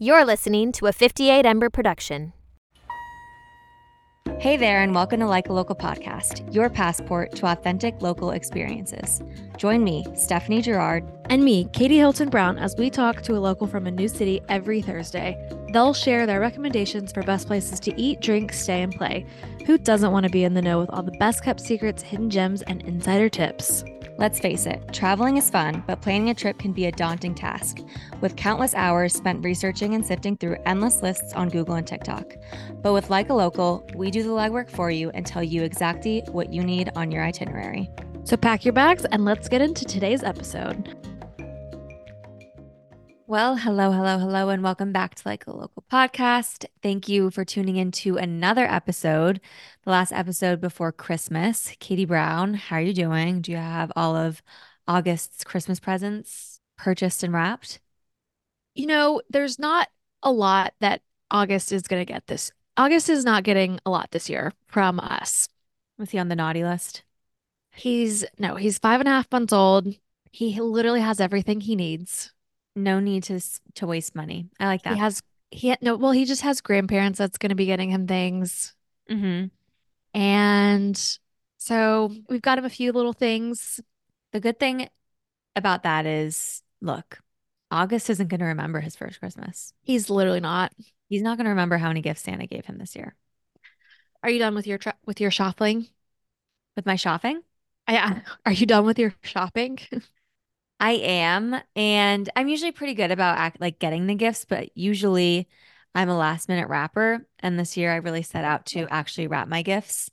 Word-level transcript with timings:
You're 0.00 0.24
listening 0.24 0.70
to 0.74 0.86
a 0.86 0.92
58 0.92 1.44
Ember 1.44 1.70
production. 1.70 2.32
Hey 4.38 4.56
there, 4.56 4.80
and 4.80 4.94
welcome 4.94 5.18
to 5.18 5.26
Like 5.26 5.48
a 5.48 5.52
Local 5.52 5.74
podcast, 5.74 6.54
your 6.54 6.70
passport 6.70 7.34
to 7.34 7.46
authentic 7.46 8.00
local 8.00 8.30
experiences. 8.30 9.20
Join 9.56 9.82
me, 9.82 10.06
Stephanie 10.14 10.62
Girard, 10.62 11.02
and 11.30 11.42
me, 11.42 11.64
Katie 11.72 11.98
Hylton 11.98 12.28
Brown, 12.28 12.58
as 12.58 12.76
we 12.78 12.90
talk 12.90 13.22
to 13.22 13.36
a 13.36 13.40
local 13.40 13.66
from 13.66 13.88
a 13.88 13.90
new 13.90 14.06
city 14.06 14.40
every 14.48 14.80
Thursday. 14.82 15.36
They'll 15.72 15.94
share 15.94 16.26
their 16.26 16.38
recommendations 16.38 17.10
for 17.10 17.24
best 17.24 17.48
places 17.48 17.80
to 17.80 18.00
eat, 18.00 18.20
drink, 18.20 18.52
stay, 18.52 18.82
and 18.82 18.94
play. 18.94 19.26
Who 19.66 19.78
doesn't 19.78 20.12
want 20.12 20.26
to 20.26 20.30
be 20.30 20.44
in 20.44 20.54
the 20.54 20.62
know 20.62 20.78
with 20.78 20.90
all 20.90 21.02
the 21.02 21.10
best 21.18 21.42
kept 21.42 21.58
secrets, 21.58 22.04
hidden 22.04 22.30
gems, 22.30 22.62
and 22.62 22.82
insider 22.82 23.28
tips? 23.28 23.82
Let's 24.18 24.40
face 24.40 24.66
it, 24.66 24.92
traveling 24.92 25.36
is 25.36 25.48
fun, 25.48 25.84
but 25.86 26.00
planning 26.02 26.30
a 26.30 26.34
trip 26.34 26.58
can 26.58 26.72
be 26.72 26.86
a 26.86 26.92
daunting 26.92 27.36
task, 27.36 27.78
with 28.20 28.34
countless 28.34 28.74
hours 28.74 29.14
spent 29.14 29.44
researching 29.44 29.94
and 29.94 30.04
sifting 30.04 30.36
through 30.36 30.56
endless 30.66 31.02
lists 31.02 31.32
on 31.34 31.48
Google 31.48 31.76
and 31.76 31.86
TikTok. 31.86 32.34
But 32.82 32.94
with 32.94 33.10
Like 33.10 33.30
a 33.30 33.34
Local, 33.34 33.86
we 33.94 34.10
do 34.10 34.24
the 34.24 34.30
legwork 34.30 34.70
for 34.70 34.90
you 34.90 35.10
and 35.10 35.24
tell 35.24 35.44
you 35.44 35.62
exactly 35.62 36.24
what 36.32 36.52
you 36.52 36.64
need 36.64 36.90
on 36.96 37.12
your 37.12 37.22
itinerary. 37.22 37.90
So 38.24 38.36
pack 38.36 38.64
your 38.64 38.74
bags 38.74 39.04
and 39.04 39.24
let's 39.24 39.48
get 39.48 39.62
into 39.62 39.84
today's 39.84 40.24
episode. 40.24 40.97
Well, 43.28 43.56
hello, 43.56 43.92
hello, 43.92 44.18
hello, 44.18 44.48
and 44.48 44.62
welcome 44.62 44.90
back 44.90 45.14
to 45.16 45.28
Like 45.28 45.46
a 45.46 45.54
Local 45.54 45.84
podcast. 45.92 46.64
Thank 46.82 47.10
you 47.10 47.30
for 47.30 47.44
tuning 47.44 47.76
in 47.76 47.92
to 47.92 48.16
another 48.16 48.64
episode, 48.64 49.42
the 49.84 49.90
last 49.90 50.12
episode 50.12 50.62
before 50.62 50.92
Christmas. 50.92 51.74
Katie 51.78 52.06
Brown, 52.06 52.54
how 52.54 52.76
are 52.76 52.80
you 52.80 52.94
doing? 52.94 53.42
Do 53.42 53.52
you 53.52 53.58
have 53.58 53.92
all 53.94 54.16
of 54.16 54.40
August's 54.86 55.44
Christmas 55.44 55.78
presents 55.78 56.58
purchased 56.78 57.22
and 57.22 57.34
wrapped? 57.34 57.80
You 58.74 58.86
know, 58.86 59.20
there's 59.28 59.58
not 59.58 59.88
a 60.22 60.32
lot 60.32 60.72
that 60.80 61.02
August 61.30 61.70
is 61.70 61.82
going 61.82 62.00
to 62.00 62.10
get 62.10 62.28
this. 62.28 62.50
August 62.78 63.10
is 63.10 63.26
not 63.26 63.44
getting 63.44 63.78
a 63.84 63.90
lot 63.90 64.10
this 64.10 64.30
year 64.30 64.54
from 64.68 64.98
us. 64.98 65.50
Was 65.98 66.08
he 66.08 66.18
on 66.18 66.28
the 66.28 66.34
naughty 66.34 66.64
list? 66.64 67.02
He's 67.72 68.24
no, 68.38 68.54
he's 68.54 68.78
five 68.78 69.00
and 69.00 69.08
a 69.08 69.12
half 69.12 69.30
months 69.30 69.52
old. 69.52 69.86
He 70.32 70.58
literally 70.58 71.02
has 71.02 71.20
everything 71.20 71.60
he 71.60 71.76
needs 71.76 72.32
no 72.78 73.00
need 73.00 73.24
to 73.24 73.40
to 73.74 73.86
waste 73.86 74.14
money. 74.14 74.48
I 74.58 74.66
like 74.66 74.82
that. 74.82 74.94
He 74.94 75.00
has 75.00 75.22
he 75.50 75.76
no 75.80 75.96
well 75.96 76.12
he 76.12 76.24
just 76.24 76.42
has 76.42 76.60
grandparents 76.60 77.18
that's 77.18 77.38
going 77.38 77.50
to 77.50 77.56
be 77.56 77.66
getting 77.66 77.90
him 77.90 78.06
things. 78.06 78.74
Mm-hmm. 79.10 79.46
And 80.18 81.18
so 81.58 82.12
we've 82.28 82.42
got 82.42 82.58
him 82.58 82.64
a 82.64 82.70
few 82.70 82.92
little 82.92 83.12
things. 83.12 83.80
The 84.32 84.40
good 84.40 84.58
thing 84.58 84.88
about 85.56 85.82
that 85.82 86.06
is, 86.06 86.62
look, 86.80 87.18
August 87.70 88.10
isn't 88.10 88.28
going 88.28 88.40
to 88.40 88.46
remember 88.46 88.80
his 88.80 88.96
first 88.96 89.20
Christmas. 89.20 89.72
He's 89.82 90.10
literally 90.10 90.40
not. 90.40 90.72
He's 91.08 91.22
not 91.22 91.36
going 91.36 91.44
to 91.44 91.50
remember 91.50 91.78
how 91.78 91.88
many 91.88 92.00
gifts 92.00 92.22
Santa 92.22 92.46
gave 92.46 92.66
him 92.66 92.78
this 92.78 92.94
year. 92.94 93.14
Are 94.22 94.30
you 94.30 94.38
done 94.38 94.54
with 94.54 94.66
your 94.66 94.78
tra- 94.78 94.96
with 95.06 95.20
your 95.20 95.30
shopping? 95.30 95.86
With 96.76 96.86
my 96.86 96.96
shopping? 96.96 97.42
Yeah. 97.88 98.20
Are 98.44 98.52
you 98.52 98.66
done 98.66 98.84
with 98.84 98.98
your 98.98 99.14
shopping? 99.22 99.78
I 100.80 100.92
am, 100.92 101.60
and 101.74 102.30
I'm 102.36 102.48
usually 102.48 102.72
pretty 102.72 102.94
good 102.94 103.10
about 103.10 103.38
act, 103.38 103.60
like 103.60 103.78
getting 103.78 104.06
the 104.06 104.14
gifts, 104.14 104.44
but 104.44 104.70
usually 104.76 105.48
I'm 105.94 106.08
a 106.08 106.16
last 106.16 106.48
minute 106.48 106.68
wrapper. 106.68 107.26
And 107.40 107.58
this 107.58 107.76
year 107.76 107.92
I 107.92 107.96
really 107.96 108.22
set 108.22 108.44
out 108.44 108.66
to 108.66 108.86
actually 108.90 109.26
wrap 109.26 109.48
my 109.48 109.62
gifts. 109.62 110.10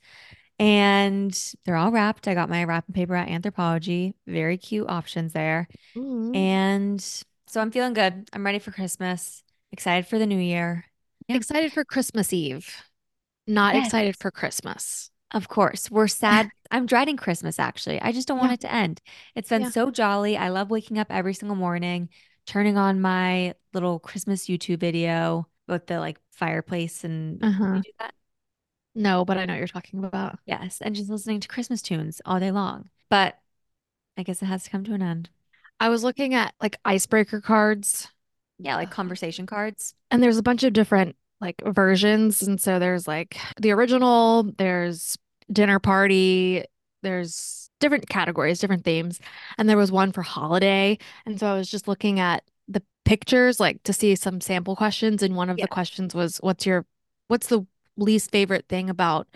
And 0.57 1.37
they're 1.65 1.75
all 1.75 1.91
wrapped. 1.91 2.27
I 2.27 2.33
got 2.33 2.49
my 2.49 2.63
wrapping 2.63 2.93
paper 2.93 3.15
at 3.15 3.27
Anthropologie. 3.27 4.13
Very 4.25 4.57
cute 4.57 4.89
options 4.89 5.33
there. 5.33 5.67
Mm-hmm. 5.95 6.35
And 6.35 7.01
so 7.01 7.61
I'm 7.61 7.71
feeling 7.71 7.93
good. 7.93 8.29
I'm 8.33 8.45
ready 8.45 8.59
for 8.59 8.71
Christmas. 8.71 9.43
Excited 9.71 10.07
for 10.07 10.17
the 10.17 10.25
new 10.25 10.39
year. 10.39 10.85
Excited 11.27 11.73
for 11.73 11.83
Christmas 11.83 12.31
Eve. 12.31 12.83
Not 13.47 13.75
yes. 13.75 13.87
excited 13.87 14.15
for 14.17 14.31
Christmas. 14.31 15.11
Of 15.35 15.49
course. 15.49 15.91
We're 15.91 16.07
sad. 16.07 16.49
I'm 16.71 16.85
dreading 16.85 17.17
Christmas 17.17 17.59
actually. 17.59 18.01
I 18.01 18.11
just 18.11 18.27
don't 18.27 18.39
want 18.39 18.51
yeah. 18.51 18.53
it 18.53 18.61
to 18.61 18.73
end. 18.73 19.01
It's 19.35 19.49
been 19.49 19.63
yeah. 19.63 19.69
so 19.69 19.91
jolly. 19.91 20.37
I 20.37 20.49
love 20.49 20.71
waking 20.71 20.97
up 20.97 21.07
every 21.11 21.33
single 21.33 21.57
morning, 21.57 22.09
turning 22.47 22.77
on 22.77 23.01
my 23.01 23.53
little 23.73 23.99
Christmas 23.99 24.47
YouTube 24.47 24.79
video 24.79 25.47
with 25.67 25.87
the 25.87 25.99
like 25.99 26.17
fireplace 26.31 27.03
and 27.03 27.43
uh-huh. 27.43 27.81
No, 28.97 29.25
but 29.25 29.37
I 29.37 29.45
know 29.45 29.53
what 29.53 29.57
you're 29.57 29.67
talking 29.67 30.05
about. 30.05 30.39
Yes. 30.45 30.79
And 30.79 30.95
just 30.95 31.09
listening 31.09 31.41
to 31.41 31.49
Christmas 31.49 31.81
tunes 31.81 32.21
all 32.25 32.39
day 32.39 32.51
long. 32.51 32.89
But 33.09 33.37
I 34.17 34.23
guess 34.23 34.41
it 34.41 34.45
has 34.45 34.63
to 34.63 34.69
come 34.69 34.85
to 34.85 34.93
an 34.93 35.01
end. 35.01 35.29
I 35.81 35.89
was 35.89 36.01
looking 36.01 36.33
at 36.33 36.53
like 36.61 36.77
icebreaker 36.85 37.41
cards. 37.41 38.07
Yeah, 38.57 38.77
like 38.77 38.89
conversation 38.89 39.45
cards. 39.45 39.95
And 40.09 40.23
there's 40.23 40.37
a 40.37 40.43
bunch 40.43 40.63
of 40.63 40.71
different 40.71 41.17
like 41.41 41.61
versions. 41.65 42.41
And 42.41 42.59
so 42.61 42.79
there's 42.79 43.05
like 43.05 43.35
the 43.59 43.71
original, 43.71 44.43
there's 44.57 45.17
dinner 45.51 45.79
party. 45.79 46.63
There's 47.01 47.69
different 47.79 48.09
categories, 48.09 48.59
different 48.59 48.83
themes. 48.83 49.19
And 49.57 49.69
there 49.69 49.77
was 49.77 49.91
one 49.91 50.11
for 50.11 50.21
holiday. 50.21 50.97
And 51.25 51.39
so 51.39 51.47
I 51.47 51.57
was 51.57 51.69
just 51.69 51.87
looking 51.87 52.19
at 52.19 52.43
the 52.67 52.81
pictures, 53.03 53.59
like 53.59 53.83
to 53.83 53.93
see 53.93 54.15
some 54.15 54.41
sample 54.41 54.75
questions. 54.75 55.21
And 55.21 55.35
one 55.35 55.49
of 55.49 55.57
yeah. 55.57 55.65
the 55.65 55.69
questions 55.69 56.15
was, 56.15 56.37
What's 56.37 56.65
your, 56.65 56.85
what's 57.27 57.47
the 57.47 57.65
least 57.97 58.31
favorite 58.31 58.65
thing 58.67 58.89
about 58.89 59.27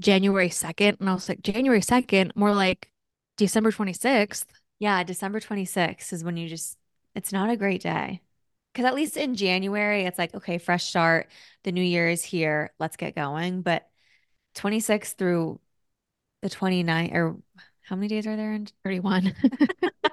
January 0.00 0.48
2nd? 0.48 1.00
And 1.00 1.08
I 1.08 1.14
was 1.14 1.28
like, 1.28 1.42
January 1.42 1.80
2nd, 1.80 2.36
more 2.36 2.54
like 2.54 2.90
December 3.36 3.70
26th. 3.72 4.44
Yeah, 4.78 5.02
December 5.04 5.40
26th 5.40 6.12
is 6.12 6.24
when 6.24 6.36
you 6.36 6.48
just, 6.48 6.76
it's 7.14 7.32
not 7.32 7.50
a 7.50 7.56
great 7.56 7.82
day. 7.82 8.20
Because 8.72 8.86
at 8.86 8.94
least 8.94 9.16
in 9.16 9.34
January, 9.34 10.04
it's 10.04 10.18
like, 10.18 10.34
okay, 10.34 10.56
fresh 10.58 10.84
start. 10.84 11.28
The 11.62 11.72
new 11.72 11.82
year 11.82 12.08
is 12.08 12.24
here. 12.24 12.72
Let's 12.78 12.96
get 12.96 13.14
going. 13.14 13.60
But 13.60 13.86
26 14.54 15.14
through 15.14 15.60
the 16.42 16.50
29 16.50 17.10
or 17.14 17.36
how 17.82 17.96
many 17.96 18.08
days 18.08 18.26
are 18.26 18.36
there 18.36 18.52
in 18.52 18.66
31 18.84 19.34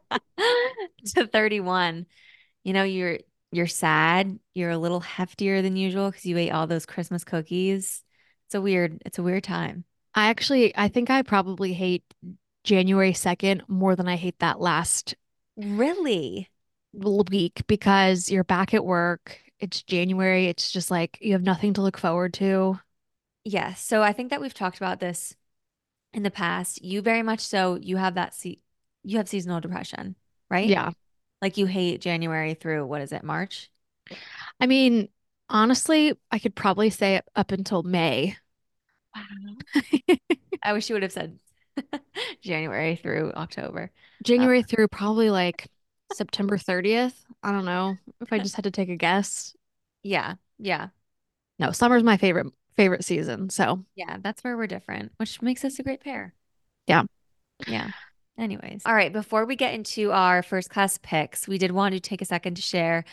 to 1.05 1.27
31 1.27 2.05
you 2.63 2.73
know 2.73 2.83
you're 2.83 3.19
you're 3.51 3.67
sad 3.67 4.39
you're 4.53 4.69
a 4.69 4.77
little 4.77 5.01
heftier 5.01 5.61
than 5.61 5.75
usual 5.75 6.09
because 6.09 6.25
you 6.25 6.37
ate 6.37 6.51
all 6.51 6.67
those 6.67 6.85
christmas 6.85 7.23
cookies. 7.23 8.03
It's 8.47 8.55
a 8.55 8.61
weird 8.61 9.01
it's 9.05 9.19
a 9.19 9.23
weird 9.23 9.43
time. 9.43 9.85
I 10.15 10.29
actually 10.29 10.75
i 10.77 10.87
think 10.87 11.09
i 11.09 11.21
probably 11.21 11.73
hate 11.73 12.03
january 12.63 13.13
2nd 13.13 13.61
more 13.67 13.95
than 13.95 14.07
i 14.07 14.15
hate 14.15 14.39
that 14.39 14.59
last 14.59 15.15
really? 15.55 16.49
week 16.93 17.61
because 17.67 18.29
you're 18.29 18.43
back 18.43 18.73
at 18.73 18.83
work 18.83 19.39
it's 19.59 19.83
january 19.83 20.47
it's 20.47 20.71
just 20.71 20.89
like 20.89 21.17
you 21.21 21.33
have 21.33 21.43
nothing 21.43 21.73
to 21.73 21.81
look 21.81 21.97
forward 21.97 22.33
to 22.33 22.79
Yes. 23.43 23.81
So 23.81 24.03
I 24.03 24.13
think 24.13 24.29
that 24.29 24.41
we've 24.41 24.53
talked 24.53 24.77
about 24.77 24.99
this 24.99 25.35
in 26.13 26.23
the 26.23 26.31
past. 26.31 26.83
You 26.83 27.01
very 27.01 27.23
much 27.23 27.39
so 27.41 27.75
you 27.75 27.97
have 27.97 28.15
that 28.15 28.33
se- 28.33 28.59
you 29.03 29.17
have 29.17 29.29
seasonal 29.29 29.61
depression, 29.61 30.15
right? 30.49 30.67
Yeah. 30.67 30.91
Like 31.41 31.57
you 31.57 31.65
hate 31.65 32.01
January 32.01 32.53
through 32.53 32.85
what 32.85 33.01
is 33.01 33.11
it, 33.11 33.23
March? 33.23 33.71
I 34.59 34.65
mean, 34.65 35.09
honestly, 35.49 36.13
I 36.31 36.39
could 36.39 36.55
probably 36.55 36.89
say 36.89 37.21
up 37.35 37.51
until 37.51 37.83
May. 37.83 38.35
Wow. 39.15 39.81
I 40.63 40.73
wish 40.73 40.89
you 40.89 40.95
would 40.95 41.03
have 41.03 41.11
said 41.11 41.39
January 42.41 42.95
through 42.95 43.31
October. 43.35 43.91
January 44.23 44.59
uh, 44.59 44.63
through 44.63 44.87
probably 44.89 45.29
like 45.29 45.67
September 46.13 46.57
30th. 46.57 47.13
I 47.41 47.51
don't 47.51 47.65
know 47.65 47.97
if 48.19 48.33
I 48.33 48.39
just 48.39 48.55
had 48.55 48.63
to 48.65 48.71
take 48.71 48.89
a 48.89 48.97
guess. 48.97 49.55
Yeah. 50.03 50.35
Yeah. 50.57 50.89
No, 51.57 51.71
summer's 51.71 52.03
my 52.03 52.17
favorite 52.17 52.47
favorite 52.79 53.03
season. 53.03 53.49
So, 53.49 53.83
yeah, 53.93 54.19
that's 54.21 54.41
where 54.41 54.55
we're 54.55 54.65
different, 54.65 55.11
which 55.17 55.41
makes 55.41 55.65
us 55.65 55.79
a 55.79 55.83
great 55.83 55.99
pair. 55.99 56.33
Yeah. 56.87 57.03
Yeah. 57.67 57.89
Anyways, 58.37 58.83
all 58.85 58.93
right, 58.93 59.11
before 59.11 59.45
we 59.45 59.57
get 59.57 59.73
into 59.73 60.13
our 60.13 60.41
first 60.41 60.69
class 60.69 60.97
picks, 60.97 61.45
we 61.45 61.57
did 61.57 61.71
want 61.71 61.93
to 61.93 61.99
take 61.99 62.21
a 62.21 62.25
second 62.25 62.55
to 62.55 62.61
share 62.61 63.03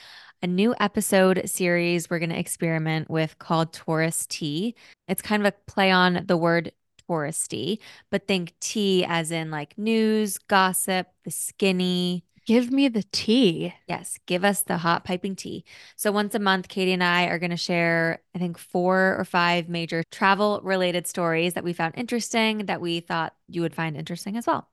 a 0.41 0.47
new 0.47 0.73
episode 0.79 1.43
series 1.47 2.09
we're 2.09 2.21
going 2.21 2.31
to 2.31 2.39
experiment 2.39 3.11
with 3.11 3.37
called 3.41 3.73
Tourist 3.73 4.31
Tea. 4.31 4.77
It's 5.09 5.21
kind 5.21 5.45
of 5.45 5.53
a 5.53 5.71
play 5.71 5.91
on 5.91 6.23
the 6.29 6.37
word 6.37 6.71
touristy, 7.11 7.81
but 8.09 8.29
think 8.29 8.55
tea 8.61 9.05
as 9.05 9.33
in 9.33 9.51
like 9.51 9.77
news, 9.77 10.39
gossip, 10.39 11.09
the 11.25 11.33
skinny, 11.33 12.23
Give 12.47 12.71
me 12.71 12.87
the 12.87 13.03
tea. 13.11 13.75
Yes, 13.89 14.21
give 14.27 14.45
us 14.45 14.63
the 14.63 14.77
hot 14.77 15.05
piping 15.05 15.35
tea. 15.35 15.65
So 15.97 16.13
once 16.13 16.33
a 16.33 16.39
month, 16.39 16.69
Katie 16.69 16.93
and 16.93 17.03
I 17.03 17.25
are 17.25 17.41
going 17.41 17.51
to 17.51 17.57
share, 17.57 18.21
I 18.37 18.39
think, 18.39 18.57
four 18.57 19.17
or 19.19 19.25
five 19.25 19.69
major 19.69 20.05
travel 20.13 20.61
related 20.63 21.09
stories 21.09 21.55
that 21.55 21.65
we 21.65 21.73
found 21.73 21.95
interesting 21.97 22.67
that 22.67 22.81
we 22.81 23.01
thought 23.01 23.35
you 23.49 23.63
would 23.63 23.75
find 23.75 23.97
interesting 23.97 24.37
as 24.37 24.47
well. 24.47 24.69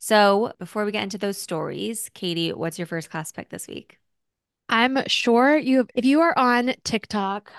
So 0.00 0.52
before 0.58 0.84
we 0.84 0.90
get 0.90 1.04
into 1.04 1.16
those 1.16 1.38
stories, 1.38 2.10
Katie, 2.12 2.52
what's 2.52 2.76
your 2.76 2.86
first 2.86 3.08
class 3.08 3.30
pick 3.30 3.50
this 3.50 3.68
week? 3.68 4.00
I'm 4.68 4.98
sure 5.06 5.56
you, 5.56 5.86
if 5.94 6.04
you 6.04 6.22
are 6.22 6.36
on 6.36 6.74
TikTok 6.82 7.52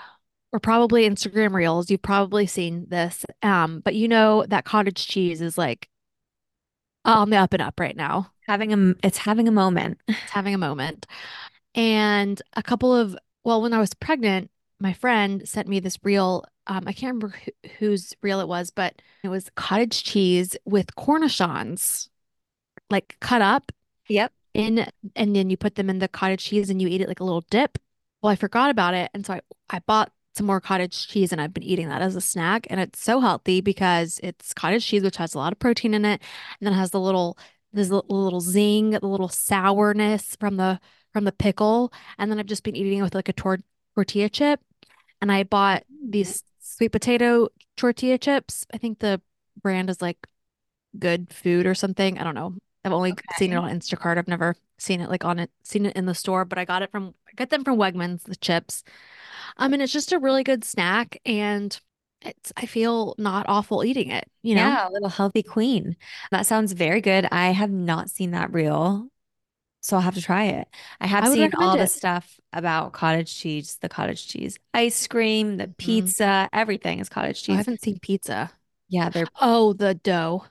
or 0.52 0.60
probably 0.60 1.08
Instagram 1.08 1.54
Reels, 1.54 1.90
you've 1.90 2.02
probably 2.02 2.46
seen 2.46 2.84
this. 2.90 3.24
Um, 3.42 3.80
but 3.80 3.94
you 3.94 4.08
know 4.08 4.44
that 4.48 4.66
cottage 4.66 5.06
cheese 5.06 5.40
is 5.40 5.56
like 5.56 5.88
on 7.04 7.30
the 7.30 7.36
up 7.36 7.52
and 7.52 7.62
up 7.62 7.78
right 7.80 7.96
now 7.96 8.30
having 8.46 8.72
a 8.72 8.94
it's 9.06 9.18
having 9.18 9.48
a 9.48 9.52
moment 9.52 9.98
it's 10.08 10.32
having 10.32 10.54
a 10.54 10.58
moment 10.58 11.06
and 11.74 12.40
a 12.54 12.62
couple 12.62 12.94
of 12.94 13.16
well, 13.44 13.62
when 13.62 13.72
I 13.74 13.78
was 13.80 13.94
pregnant, 13.94 14.50
my 14.80 14.92
friend 14.92 15.48
sent 15.48 15.68
me 15.68 15.80
this 15.80 15.98
reel. 16.02 16.44
Um, 16.66 16.84
I 16.86 16.92
can't 16.92 17.14
remember 17.14 17.28
who, 17.62 17.68
whose 17.78 18.14
reel 18.22 18.40
it 18.40 18.48
was, 18.48 18.70
but 18.70 19.02
it 19.22 19.28
was 19.28 19.50
cottage 19.56 20.02
cheese 20.04 20.56
with 20.64 20.94
cornichons, 20.96 22.08
like 22.90 23.16
cut 23.20 23.42
up 23.42 23.72
Yep. 24.08 24.32
in, 24.54 24.86
and 25.16 25.36
then 25.36 25.50
you 25.50 25.56
put 25.56 25.76
them 25.76 25.90
in 25.90 25.98
the 26.00 26.08
cottage 26.08 26.44
cheese 26.44 26.70
and 26.70 26.82
you 26.82 26.88
eat 26.88 27.00
it 27.00 27.08
like 27.08 27.20
a 27.20 27.24
little 27.24 27.44
dip. 27.50 27.78
Well, 28.22 28.32
I 28.32 28.36
forgot 28.36 28.70
about 28.70 28.94
it, 28.94 29.10
and 29.14 29.26
so 29.26 29.34
I 29.34 29.40
I 29.70 29.80
bought 29.80 30.12
some 30.34 30.46
more 30.46 30.60
cottage 30.60 31.08
cheese 31.08 31.32
and 31.32 31.40
I've 31.40 31.54
been 31.54 31.62
eating 31.62 31.88
that 31.88 32.02
as 32.02 32.16
a 32.16 32.20
snack, 32.20 32.66
and 32.70 32.80
it's 32.80 33.00
so 33.00 33.20
healthy 33.20 33.60
because 33.60 34.20
it's 34.22 34.52
cottage 34.52 34.86
cheese, 34.86 35.02
which 35.02 35.16
has 35.16 35.34
a 35.34 35.38
lot 35.38 35.52
of 35.52 35.58
protein 35.58 35.94
in 35.94 36.04
it, 36.04 36.20
and 36.60 36.66
then 36.66 36.72
it 36.72 36.76
has 36.76 36.90
the 36.90 37.00
little 37.00 37.38
this 37.72 37.90
little 37.90 38.40
zing, 38.40 38.90
the 38.90 39.06
little 39.06 39.28
sourness 39.28 40.36
from 40.38 40.56
the 40.56 40.80
from 41.12 41.24
the 41.24 41.32
pickle, 41.32 41.92
and 42.18 42.30
then 42.30 42.38
I've 42.38 42.46
just 42.46 42.64
been 42.64 42.76
eating 42.76 42.98
it 42.98 43.02
with 43.02 43.14
like 43.14 43.28
a 43.28 43.32
tor 43.32 43.58
tortilla 43.94 44.28
chip, 44.28 44.60
and 45.20 45.30
I 45.30 45.44
bought 45.44 45.84
these 45.88 46.38
mm-hmm. 46.38 46.48
sweet 46.60 46.92
potato 46.92 47.48
tortilla 47.76 48.18
chips. 48.18 48.66
I 48.72 48.78
think 48.78 48.98
the 48.98 49.20
brand 49.62 49.90
is 49.90 50.02
like 50.02 50.26
Good 50.98 51.32
Food 51.32 51.66
or 51.66 51.74
something. 51.74 52.18
I 52.18 52.24
don't 52.24 52.34
know. 52.34 52.54
I've 52.84 52.92
only 52.92 53.14
seen 53.36 53.52
it 53.52 53.56
on 53.56 53.70
Instacart. 53.70 54.18
I've 54.18 54.28
never 54.28 54.56
seen 54.78 55.00
it 55.00 55.10
like 55.10 55.24
on 55.24 55.38
it, 55.38 55.50
seen 55.62 55.86
it 55.86 55.96
in 55.96 56.06
the 56.06 56.14
store, 56.14 56.44
but 56.44 56.58
I 56.58 56.64
got 56.64 56.82
it 56.82 56.90
from 56.90 57.14
I 57.28 57.32
got 57.36 57.50
them 57.50 57.64
from 57.64 57.78
Wegmans, 57.78 58.24
the 58.24 58.36
chips. 58.36 58.84
Um, 59.58 59.72
and 59.74 59.82
it's 59.82 59.92
just 59.92 60.12
a 60.12 60.18
really 60.18 60.44
good 60.44 60.64
snack 60.64 61.20
and 61.26 61.78
it's 62.22 62.52
I 62.56 62.66
feel 62.66 63.14
not 63.18 63.46
awful 63.48 63.84
eating 63.84 64.10
it, 64.10 64.28
you 64.42 64.54
know? 64.56 64.78
Yeah, 64.78 64.88
a 64.88 64.90
little 64.90 65.08
healthy 65.08 65.42
queen. 65.42 65.96
That 66.30 66.46
sounds 66.46 66.72
very 66.72 67.00
good. 67.00 67.26
I 67.32 67.48
have 67.50 67.70
not 67.70 68.10
seen 68.10 68.30
that 68.32 68.52
reel, 68.52 69.08
so 69.82 69.96
I'll 69.96 70.02
have 70.02 70.14
to 70.16 70.22
try 70.22 70.44
it. 70.46 70.68
I 71.00 71.06
have 71.08 71.26
I 71.26 71.28
seen 71.28 71.52
all 71.58 71.76
the 71.76 71.88
stuff 71.88 72.40
about 72.52 72.92
cottage 72.94 73.34
cheese, 73.36 73.78
the 73.82 73.88
cottage 73.90 74.28
cheese 74.28 74.58
ice 74.74 75.06
cream, 75.08 75.58
the 75.58 75.68
Mhm. 75.78 76.14
pizza, 76.14 76.48
everything 76.52 77.00
is 77.00 77.08
cottage 77.10 77.44
Oh, 77.48 77.54
I 77.54 77.56
haven't 77.56 77.80
seen 77.80 77.98
pizza. 78.00 78.52
Yeah, 78.88 79.10
they're 79.10 79.26
Oh, 79.40 79.72
the 79.72 79.94
dough. 79.94 80.46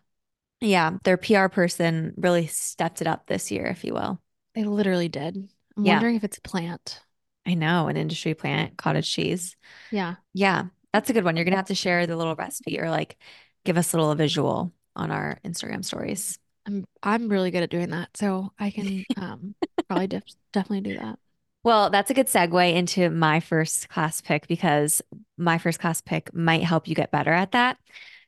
Yeah, 0.63 0.97
their 1.03 1.17
PR 1.17 1.49
person 1.49 2.13
really 2.17 2.47
stepped 2.47 3.01
it 3.01 3.07
up 3.07 3.27
this 3.27 3.51
year, 3.51 3.65
if 3.67 3.83
you 3.83 3.93
will. 3.93 4.19
They 4.55 4.63
literally 4.63 5.09
did. 5.09 5.51
I'm 5.77 5.83
Yeah, 5.83 5.85
wondering 5.85 6.15
if 6.15 6.23
it's 6.23 6.39
a 6.39 6.41
plant. 6.41 7.01
I 7.45 7.55
know, 7.55 7.87
an 7.87 7.97
industry 7.97 8.33
plant, 8.33 8.77
cottage 8.77 9.09
cheese. 9.11 9.55
Yeah. 9.91 10.15
Yeah, 10.33 10.65
that's 10.93 11.09
a 11.09 11.13
good 11.13 11.25
one. 11.25 11.35
You're 11.35 11.45
gonna 11.45 11.57
have 11.57 11.67
to 11.67 11.75
share 11.75 12.07
the 12.07 12.17
little 12.17 12.35
recipe 12.35 12.79
or 12.79 12.89
like 12.89 13.17
give 13.65 13.77
us 13.77 13.93
a 13.93 13.97
little 13.97 14.15
visual 14.15 14.73
on 14.95 15.11
our 15.11 15.39
Instagram 15.45 15.85
stories. 15.85 16.39
I'm 16.65 16.85
I'm 17.01 17.29
really 17.29 17.51
good 17.51 17.63
at 17.63 17.69
doing 17.69 17.89
that. 17.89 18.15
So 18.15 18.53
I 18.59 18.71
can 18.71 19.05
um 19.17 19.55
probably 19.87 20.07
def 20.07 20.23
definitely 20.51 20.81
do 20.81 20.99
that. 20.99 21.19
Well, 21.63 21.89
that's 21.89 22.11
a 22.11 22.13
good 22.13 22.27
segue 22.27 22.73
into 22.73 23.09
my 23.09 23.39
first 23.39 23.87
class 23.87 24.19
pick 24.19 24.47
because 24.47 25.01
my 25.37 25.57
first 25.57 25.79
class 25.79 26.01
pick 26.01 26.33
might 26.33 26.63
help 26.63 26.87
you 26.87 26.95
get 26.95 27.11
better 27.11 27.31
at 27.31 27.53
that. 27.53 27.77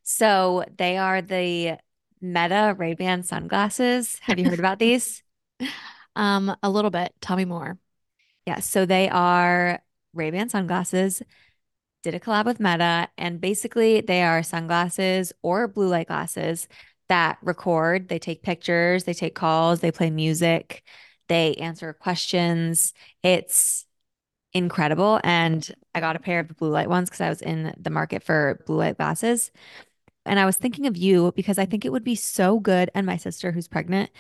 So 0.04 0.64
they 0.78 0.98
are 0.98 1.22
the 1.22 1.78
Meta 2.34 2.76
Ray-Ban 2.78 3.24
sunglasses. 3.24 4.20
Have 4.22 4.40
you 4.40 4.46
heard 4.50 4.60
about 4.60 4.80
these? 4.80 5.24
Um, 6.18 6.56
a 6.64 6.70
little 6.70 6.92
bit. 6.92 7.14
Tell 7.20 7.36
me 7.36 7.44
more. 7.44 7.78
Yeah, 8.46 8.62
so 8.62 8.86
they 8.86 9.10
are 9.10 9.82
Ray-Ban 10.14 10.48
sunglasses, 10.48 11.22
did 12.04 12.16
a 12.16 12.22
collab 12.22 12.46
with 12.46 12.62
Meta, 12.62 13.10
and 13.18 13.42
basically 13.42 14.00
they 14.00 14.24
are 14.24 14.42
sunglasses 14.42 15.34
or 15.42 15.68
blue 15.68 15.90
light 15.90 16.08
glasses 16.08 16.70
that 17.10 17.38
record, 17.42 18.10
they 18.10 18.20
take 18.20 18.44
pictures, 18.44 19.04
they 19.04 19.14
take 19.14 19.36
calls, 19.36 19.80
they 19.80 19.92
play 19.92 20.10
music, 20.10 20.84
they 21.28 21.56
answer 21.56 21.94
questions. 21.94 22.94
It's 23.24 23.86
incredible. 24.54 25.20
And 25.24 25.70
I 25.94 26.00
got 26.00 26.16
a 26.16 26.20
pair 26.20 26.40
of 26.40 26.48
the 26.48 26.54
blue 26.54 26.70
light 26.70 26.90
ones 26.90 27.10
because 27.10 27.22
I 27.22 27.30
was 27.30 27.42
in 27.42 27.74
the 27.80 27.90
market 27.90 28.24
for 28.24 28.62
blue 28.66 28.78
light 28.78 28.98
glasses. 28.98 29.52
And 30.26 30.40
I 30.40 30.46
was 30.46 30.58
thinking 30.58 30.88
of 30.88 30.98
you 30.98 31.32
because 31.36 31.58
I 31.58 31.66
think 31.66 31.86
it 31.86 31.92
would 31.92 32.04
be 32.04 32.16
so 32.16 32.60
good, 32.60 32.90
and 32.96 33.06
my 33.06 33.18
sister 33.18 33.52
who's 33.52 33.68
pregnant, 33.68 34.12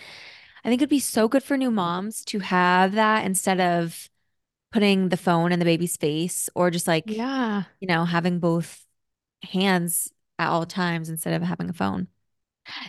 I 0.64 0.70
think 0.70 0.82
it'd 0.82 0.90
be 0.90 1.00
so 1.00 1.28
good 1.28 1.44
for 1.44 1.58
new 1.58 1.72
moms 1.72 2.26
to 2.26 2.40
have 2.40 2.94
that 2.94 3.26
instead 3.26 3.60
of 3.62 4.10
putting 4.72 5.10
the 5.10 5.18
phone 5.18 5.52
in 5.52 5.60
the 5.60 5.66
baby's 5.66 5.98
face 5.98 6.50
or 6.56 6.72
just 6.72 6.88
like, 6.88 7.18
Yeah. 7.18 7.64
you 7.80 7.88
know, 7.88 8.06
having 8.06 8.40
both 8.40 8.86
hands 9.44 10.12
at 10.40 10.50
all 10.50 10.66
times 10.66 11.10
instead 11.10 11.34
of 11.36 11.44
having 11.48 11.70
a 11.70 11.74
phone. 11.74 12.08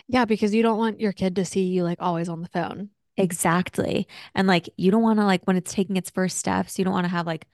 Yeah, 0.07 0.25
because 0.25 0.53
you 0.53 0.63
don't 0.63 0.77
want 0.77 0.99
your 0.99 1.13
kid 1.13 1.35
to 1.35 1.45
see 1.45 1.63
you 1.63 1.83
like 1.83 2.01
always 2.01 2.29
on 2.29 2.41
the 2.41 2.49
phone 2.49 2.89
Exactly. 3.17 4.07
And 4.35 4.47
like, 4.47 4.69
you 4.77 4.91
don't 4.91 5.01
want 5.01 5.19
to, 5.19 5.25
like, 5.25 5.43
when 5.45 5.57
it's 5.57 5.73
taking 5.73 5.97
its 5.97 6.09
first 6.11 6.37
steps, 6.37 6.77
you 6.77 6.85
don't 6.85 6.93
want 6.93 7.05
to 7.05 7.09
have 7.11 7.25
like 7.25 7.47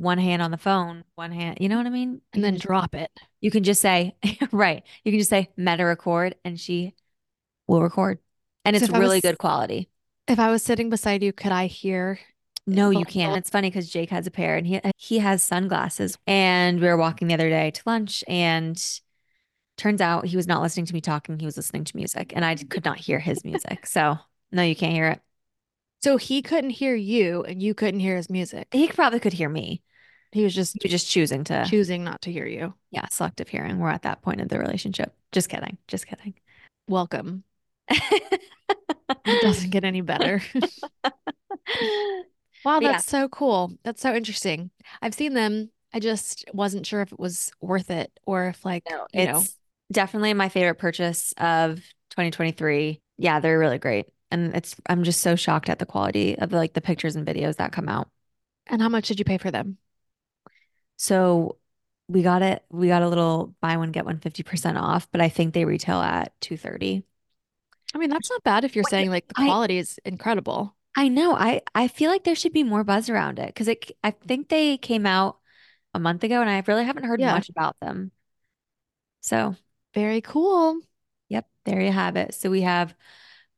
one 0.00 0.18
hand 0.18 0.42
on 0.42 0.50
the 0.50 0.56
phone, 0.58 1.04
one 1.14 1.32
hand, 1.32 1.58
you 1.60 1.68
know 1.68 1.76
what 1.76 1.86
I 1.86 1.90
mean? 1.90 2.20
And 2.32 2.42
then 2.42 2.56
drop 2.56 2.94
it. 2.94 3.10
you 3.40 3.50
can 3.50 3.62
just 3.64 3.80
say, 3.80 4.16
right. 4.52 4.82
You 5.04 5.12
can 5.12 5.18
just 5.20 5.30
say 5.30 5.50
meta 5.56 5.84
record 5.84 6.36
and 6.44 6.58
she 6.58 6.94
will 7.66 7.82
record. 7.82 8.18
And 8.64 8.76
So 8.76 8.84
it's 8.84 8.92
really 8.92 9.16
was 9.16 9.20
good 9.22 9.38
quality. 9.38 9.88
if 10.28 10.38
I 10.38 10.50
was 10.50 10.62
sitting 10.62 10.90
beside 10.90 11.22
you, 11.22 11.32
could 11.32 11.52
I 11.52 11.66
hear 11.66 12.18
No, 12.66 12.90
you 12.90 13.04
can't. 13.04 13.36
It's 13.36 13.50
funny 13.50 13.68
because 13.70 13.88
Jake 13.90 14.10
has 14.10 14.26
a 14.26 14.30
pair 14.30 14.56
and 14.56 14.66
he 14.66 14.80
he 14.96 15.18
has 15.18 15.42
sunglasses. 15.42 16.16
And 16.26 16.80
we 16.80 16.86
were 16.86 16.96
walking 16.96 17.28
the 17.28 17.34
other 17.34 17.48
day 17.48 17.70
to 17.70 17.82
lunch 17.86 18.22
and 18.28 18.80
turns 19.76 20.00
out 20.00 20.26
he 20.26 20.36
was 20.36 20.46
not 20.46 20.62
listening 20.62 20.86
to 20.86 20.94
me 20.94 21.00
talking. 21.00 21.38
He 21.38 21.46
was 21.46 21.56
listening 21.56 21.84
to 21.84 21.96
music 21.96 22.32
and 22.36 22.44
I 22.44 22.54
could 22.56 22.84
not 22.84 22.98
hear 22.98 23.18
his 23.18 23.44
music. 23.44 23.86
So 23.86 24.18
no, 24.52 24.62
you 24.62 24.76
can't 24.76 24.92
hear 24.92 25.08
it. 25.08 25.20
so 26.02 26.16
he 26.16 26.42
couldn't 26.42 26.70
hear 26.70 26.94
you 26.94 27.42
and 27.44 27.62
you 27.62 27.74
couldn't 27.74 28.00
hear 28.00 28.16
his 28.16 28.28
music. 28.30 28.68
He 28.72 28.88
probably 28.88 29.20
could 29.20 29.32
hear 29.32 29.48
me. 29.48 29.82
He 30.32 30.44
was 30.44 30.54
just 30.54 30.74
He 30.74 30.80
was 30.84 30.92
just 30.92 31.10
choosing 31.10 31.44
to, 31.44 31.64
choosing 31.68 32.04
not 32.04 32.22
to 32.22 32.32
hear 32.32 32.46
you. 32.46 32.74
yeah, 32.90 33.06
selective 33.10 33.48
hearing. 33.48 33.78
We're 33.78 33.90
at 33.90 34.02
that 34.02 34.22
point 34.22 34.40
of 34.40 34.48
the 34.48 34.58
relationship. 34.58 35.14
Just 35.32 35.48
kidding. 35.48 35.76
Just 35.88 36.06
kidding. 36.06 36.34
Welcome. 36.88 37.44
It 39.26 39.42
doesn't 39.42 39.70
get 39.70 39.84
any 39.84 40.00
better. 40.02 40.40
Wow, 42.62 42.76
But 42.78 42.82
yeah, 42.82 42.92
that's 42.92 43.06
so 43.06 43.28
cool. 43.28 43.72
That's 43.84 44.02
so 44.02 44.14
interesting. 44.14 44.70
I've 45.00 45.14
seen 45.14 45.32
them. 45.34 45.70
I 45.94 45.98
just 45.98 46.44
wasn't 46.52 46.86
sure 46.86 47.00
if 47.00 47.10
it 47.10 47.18
was 47.18 47.50
worth 47.60 47.90
it 47.90 48.12
or 48.26 48.48
if 48.48 48.64
like, 48.66 48.84
no, 48.90 49.06
you 49.12 49.24
know, 49.26 49.38
it's 49.40 49.56
definitely 49.90 50.34
my 50.34 50.50
favorite 50.50 50.74
purchase 50.76 51.32
of 51.38 51.76
2023. 52.10 53.00
Yeah, 53.18 53.40
they're 53.40 53.58
really 53.58 53.78
great. 53.78 54.06
And 54.30 54.54
it's 54.54 54.76
I'm 54.86 55.04
just 55.04 55.22
so 55.22 55.36
shocked 55.36 55.70
at 55.70 55.78
the 55.78 55.86
quality 55.86 56.38
of 56.38 56.52
like 56.52 56.74
the 56.74 56.82
pictures 56.82 57.16
and 57.16 57.26
videos 57.26 57.56
that 57.56 57.72
come 57.72 57.88
out. 57.88 58.08
and 58.66 58.82
how 58.82 58.88
much 58.90 59.08
did 59.08 59.18
you 59.18 59.24
pay 59.24 59.38
for 59.38 59.50
them? 59.50 59.78
So 61.00 61.56
we 62.08 62.22
got 62.22 62.42
it, 62.42 62.62
we 62.68 62.88
got 62.88 63.00
a 63.00 63.08
little 63.08 63.54
buy 63.62 63.78
one, 63.78 63.90
get 63.90 64.04
one 64.04 64.18
50% 64.18 64.76
off, 64.78 65.10
but 65.10 65.22
I 65.22 65.30
think 65.30 65.54
they 65.54 65.64
retail 65.64 65.98
at 65.98 66.38
230. 66.42 67.02
I 67.94 67.98
mean, 67.98 68.10
that's 68.10 68.28
not 68.28 68.42
bad 68.42 68.64
if 68.64 68.74
you're 68.74 68.84
saying 68.84 69.08
like 69.08 69.26
the 69.28 69.34
I 69.38 69.46
quality 69.46 69.78
is 69.78 69.98
incredible. 70.04 70.76
I 70.94 71.08
know. 71.08 71.34
I 71.34 71.62
I 71.74 71.88
feel 71.88 72.10
like 72.10 72.24
there 72.24 72.34
should 72.34 72.52
be 72.52 72.64
more 72.64 72.84
buzz 72.84 73.08
around 73.08 73.38
it 73.38 73.46
because 73.46 73.66
it 73.66 73.90
I 74.04 74.10
think 74.10 74.50
they 74.50 74.76
came 74.76 75.06
out 75.06 75.38
a 75.94 75.98
month 75.98 76.22
ago 76.22 76.42
and 76.42 76.50
I 76.50 76.62
really 76.66 76.84
haven't 76.84 77.04
heard 77.04 77.20
Yeah, 77.20 77.32
much 77.32 77.48
about 77.48 77.80
them. 77.80 78.12
So, 79.20 79.56
very 79.94 80.20
cool. 80.20 80.80
yep, 81.30 81.48
there 81.64 81.80
you 81.80 81.92
have 81.92 82.16
it. 82.16 82.34
So 82.34 82.50
we 82.50 82.60
have 82.62 82.94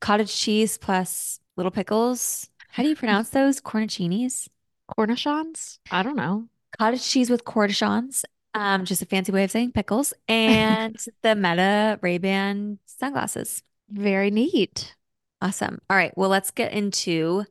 cottage 0.00 0.34
cheese 0.34 0.78
plus 0.78 1.40
little 1.56 1.72
pickles. 1.72 2.48
How 2.68 2.84
do 2.84 2.88
you 2.88 2.94
mm-hmm. 2.94 3.00
pronounce 3.00 3.30
those? 3.30 3.60
Cornichinis? 3.60 4.48
Cornichons? 4.96 5.78
I 5.90 6.02
don't 6.04 6.16
know. 6.16 6.48
Cottage 6.78 7.08
cheese 7.08 7.30
with 7.30 7.44
cornichons. 7.44 8.24
Um, 8.54 8.84
just 8.84 9.02
a 9.02 9.06
fancy 9.06 9.32
way 9.32 9.44
of 9.44 9.50
saying 9.50 9.72
pickles. 9.72 10.12
And 10.28 10.96
the 11.22 11.34
Meta 11.34 11.98
Ray-Ban 12.02 12.78
sunglasses. 12.86 13.62
Very 13.88 14.30
neat. 14.30 14.94
Awesome. 15.40 15.80
All 15.88 15.96
right. 15.96 16.16
Well, 16.16 16.28
let's 16.30 16.50
get 16.50 16.72
into 16.72 17.44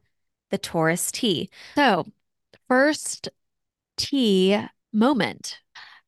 the 0.49 0.57
Tourist 0.57 1.15
tea. 1.15 1.49
So, 1.75 2.05
first 2.67 3.29
tea 3.97 4.59
moment. 4.93 5.59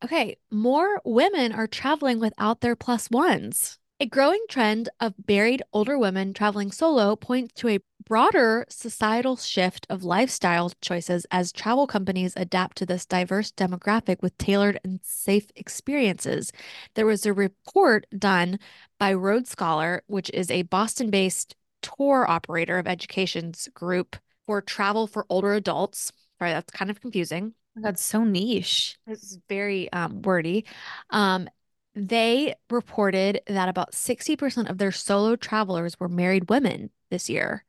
Okay, 0.03 0.37
more 0.51 1.01
women 1.05 1.53
are 1.53 1.67
traveling 1.67 2.19
without 2.19 2.61
their 2.61 2.75
plus 2.75 3.09
ones. 3.09 3.79
A 4.03 4.05
growing 4.05 4.43
trend 4.49 4.89
of 4.99 5.13
buried 5.17 5.63
older 5.71 5.97
women 5.97 6.33
traveling 6.33 6.73
solo 6.73 7.15
points 7.15 7.53
to 7.61 7.69
a 7.69 7.79
broader 8.05 8.65
societal 8.67 9.37
shift 9.37 9.87
of 9.89 10.03
lifestyle 10.03 10.73
choices 10.81 11.25
as 11.31 11.53
travel 11.53 11.87
companies 11.87 12.33
adapt 12.35 12.75
to 12.79 12.85
this 12.85 13.05
diverse 13.05 13.53
demographic 13.53 14.21
with 14.21 14.37
tailored 14.37 14.77
and 14.83 14.99
safe 15.03 15.45
experiences. 15.55 16.51
There 16.95 17.05
was 17.05 17.25
a 17.25 17.31
report 17.31 18.05
done 18.19 18.59
by 18.99 19.13
Road 19.13 19.47
Scholar, 19.47 20.03
which 20.07 20.29
is 20.33 20.51
a 20.51 20.63
Boston 20.63 21.09
based 21.09 21.55
tour 21.81 22.29
operator 22.29 22.79
of 22.79 22.87
education's 22.87 23.69
group 23.73 24.17
for 24.45 24.61
travel 24.61 25.07
for 25.07 25.25
older 25.29 25.53
adults. 25.53 26.11
Sorry, 26.39 26.51
that's 26.51 26.73
kind 26.73 26.91
of 26.91 26.99
confusing. 26.99 27.53
That's 27.77 28.03
so 28.03 28.25
niche. 28.25 28.97
It's 29.07 29.37
very 29.47 29.89
um, 29.93 30.23
wordy. 30.23 30.65
Um, 31.09 31.47
they 31.95 32.55
reported 32.69 33.41
that 33.47 33.69
about 33.69 33.91
60% 33.91 34.69
of 34.69 34.77
their 34.77 34.91
solo 34.91 35.35
travelers 35.35 35.99
were 35.99 36.09
married 36.09 36.49
women 36.49 36.89
this 37.09 37.29
year. 37.29 37.65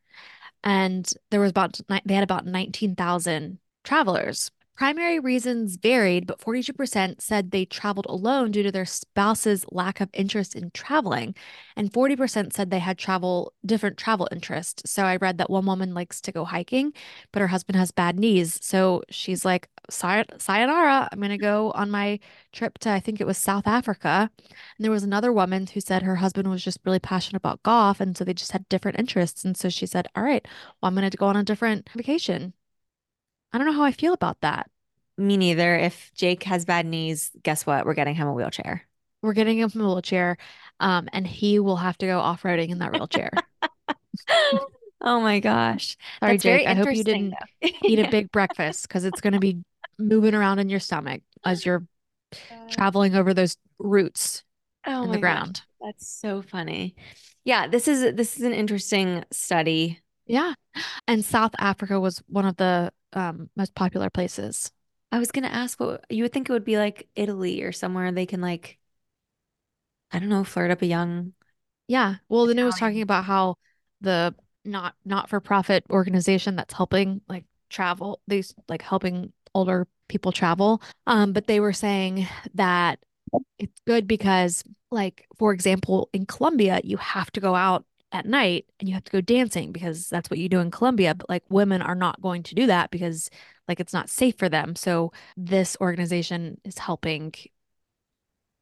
And 0.62 1.10
there 1.30 1.40
was 1.40 1.50
about, 1.50 1.78
they 2.04 2.14
had 2.14 2.24
about 2.24 2.46
19,000 2.46 3.58
travelers. 3.82 4.50
Primary 4.76 5.20
reasons 5.20 5.76
varied, 5.76 6.26
but 6.26 6.40
42% 6.40 7.20
said 7.20 7.50
they 7.52 7.64
traveled 7.64 8.06
alone 8.08 8.50
due 8.50 8.64
to 8.64 8.72
their 8.72 8.84
spouse's 8.84 9.64
lack 9.70 10.00
of 10.00 10.10
interest 10.12 10.56
in 10.56 10.72
traveling, 10.72 11.36
and 11.76 11.92
40% 11.92 12.52
said 12.52 12.70
they 12.70 12.80
had 12.80 12.98
travel 12.98 13.52
different 13.64 13.96
travel 13.98 14.28
interests. 14.32 14.90
So 14.90 15.04
I 15.04 15.16
read 15.16 15.38
that 15.38 15.48
one 15.48 15.64
woman 15.64 15.94
likes 15.94 16.20
to 16.22 16.32
go 16.32 16.44
hiking, 16.44 16.92
but 17.30 17.40
her 17.40 17.46
husband 17.46 17.76
has 17.76 17.92
bad 17.92 18.18
knees. 18.18 18.58
So 18.62 19.02
she's 19.10 19.44
like, 19.44 19.68
sayonara, 19.90 21.08
I'm 21.12 21.18
going 21.20 21.30
to 21.30 21.38
go 21.38 21.70
on 21.72 21.90
my 21.90 22.18
trip 22.52 22.78
to, 22.78 22.90
I 22.90 22.98
think 22.98 23.20
it 23.20 23.26
was 23.28 23.38
South 23.38 23.68
Africa. 23.68 24.28
And 24.38 24.84
there 24.84 24.90
was 24.90 25.04
another 25.04 25.32
woman 25.32 25.68
who 25.68 25.80
said 25.80 26.02
her 26.02 26.16
husband 26.16 26.50
was 26.50 26.64
just 26.64 26.80
really 26.84 26.98
passionate 26.98 27.38
about 27.38 27.62
golf. 27.62 28.00
And 28.00 28.16
so 28.16 28.24
they 28.24 28.34
just 28.34 28.52
had 28.52 28.68
different 28.68 28.98
interests. 28.98 29.44
And 29.44 29.56
so 29.56 29.68
she 29.68 29.86
said, 29.86 30.08
All 30.16 30.24
right, 30.24 30.46
well, 30.82 30.88
I'm 30.88 30.94
going 30.96 31.08
to 31.08 31.16
go 31.16 31.26
on 31.26 31.36
a 31.36 31.44
different 31.44 31.88
vacation. 31.94 32.54
I 33.54 33.58
don't 33.58 33.68
know 33.68 33.72
how 33.72 33.84
I 33.84 33.92
feel 33.92 34.12
about 34.12 34.40
that. 34.40 34.68
Me 35.16 35.36
neither. 35.36 35.76
If 35.76 36.10
Jake 36.16 36.42
has 36.42 36.64
bad 36.64 36.86
knees, 36.86 37.30
guess 37.44 37.64
what? 37.64 37.86
We're 37.86 37.94
getting 37.94 38.16
him 38.16 38.26
a 38.26 38.32
wheelchair. 38.32 38.82
We're 39.22 39.32
getting 39.32 39.58
him 39.58 39.70
a 39.76 39.78
wheelchair, 39.78 40.36
um, 40.80 41.08
and 41.12 41.24
he 41.24 41.60
will 41.60 41.76
have 41.76 41.96
to 41.98 42.06
go 42.06 42.18
off-roading 42.18 42.70
in 42.70 42.80
that 42.80 42.92
wheelchair. 42.92 43.30
oh 45.00 45.20
my 45.20 45.38
gosh. 45.38 45.96
Sorry, 46.20 46.32
That's 46.32 46.42
Jake. 46.42 46.62
very 46.62 46.66
I 46.66 46.74
hope 46.74 46.92
you 46.92 47.04
didn't 47.04 47.34
eat 47.62 48.00
a 48.00 48.08
big 48.08 48.32
breakfast 48.32 48.88
because 48.88 49.04
it's 49.04 49.20
going 49.20 49.34
to 49.34 49.38
be 49.38 49.62
moving 49.98 50.34
around 50.34 50.58
in 50.58 50.68
your 50.68 50.80
stomach 50.80 51.22
as 51.44 51.64
you're 51.64 51.86
traveling 52.68 53.14
over 53.14 53.32
those 53.32 53.56
roots 53.78 54.42
Oh 54.86 55.04
in 55.04 55.12
the 55.12 55.16
gosh. 55.16 55.20
ground. 55.20 55.62
That's 55.80 56.08
so 56.08 56.42
funny. 56.42 56.96
Yeah, 57.44 57.68
this 57.68 57.86
is 57.88 58.14
this 58.14 58.36
is 58.36 58.42
an 58.42 58.52
interesting 58.52 59.24
study. 59.30 60.00
Yeah. 60.26 60.54
And 61.06 61.24
South 61.24 61.52
Africa 61.58 62.00
was 62.00 62.22
one 62.26 62.46
of 62.46 62.56
the 62.56 62.92
um, 63.12 63.50
most 63.56 63.74
popular 63.74 64.10
places. 64.10 64.72
I 65.12 65.18
was 65.18 65.30
gonna 65.30 65.48
ask 65.48 65.78
what 65.78 66.04
you 66.10 66.24
would 66.24 66.32
think 66.32 66.48
it 66.48 66.52
would 66.52 66.64
be 66.64 66.78
like 66.78 67.08
Italy 67.14 67.62
or 67.62 67.72
somewhere 67.72 68.10
they 68.10 68.26
can 68.26 68.40
like, 68.40 68.78
I 70.10 70.18
don't 70.18 70.28
know, 70.28 70.44
flirt 70.44 70.70
up 70.70 70.82
a 70.82 70.86
young. 70.86 71.34
Yeah. 71.86 72.16
Well, 72.28 72.46
then 72.46 72.58
it 72.58 72.64
was 72.64 72.76
talking 72.76 73.02
about 73.02 73.24
how 73.24 73.56
the 74.00 74.34
not 74.64 74.94
not 75.04 75.28
for 75.28 75.40
profit 75.40 75.84
organization 75.90 76.56
that's 76.56 76.74
helping 76.74 77.20
like 77.28 77.44
travel, 77.68 78.20
these 78.26 78.54
like 78.68 78.82
helping 78.82 79.32
older 79.54 79.86
people 80.08 80.32
travel. 80.32 80.82
Um, 81.06 81.32
but 81.32 81.46
they 81.46 81.60
were 81.60 81.72
saying 81.72 82.26
that 82.54 82.98
it's 83.58 83.80
good 83.86 84.06
because, 84.06 84.64
like, 84.90 85.26
for 85.36 85.52
example, 85.52 86.08
in 86.12 86.26
Colombia, 86.26 86.80
you 86.84 86.96
have 86.96 87.30
to 87.32 87.40
go 87.40 87.54
out 87.54 87.84
at 88.14 88.26
night 88.26 88.66
and 88.80 88.88
you 88.88 88.94
have 88.94 89.04
to 89.04 89.12
go 89.12 89.20
dancing 89.22 89.72
because 89.72 90.08
that's 90.08 90.30
what 90.30 90.40
you 90.40 90.48
do 90.48 90.60
in 90.60 90.72
Colombia. 90.72 91.14
But 91.16 91.30
like 91.30 91.44
women 91.50 91.82
are 91.82 91.96
not 91.96 92.22
going 92.22 92.44
to 92.44 92.56
do 92.56 92.66
that 92.68 92.92
because 92.92 93.30
like 93.68 93.80
it's 93.80 93.94
not 93.94 94.10
safe 94.10 94.38
for 94.38 94.48
them. 94.48 94.76
So 94.76 95.12
this 95.36 95.76
organization 95.82 96.60
is 96.64 96.78
helping 96.78 97.34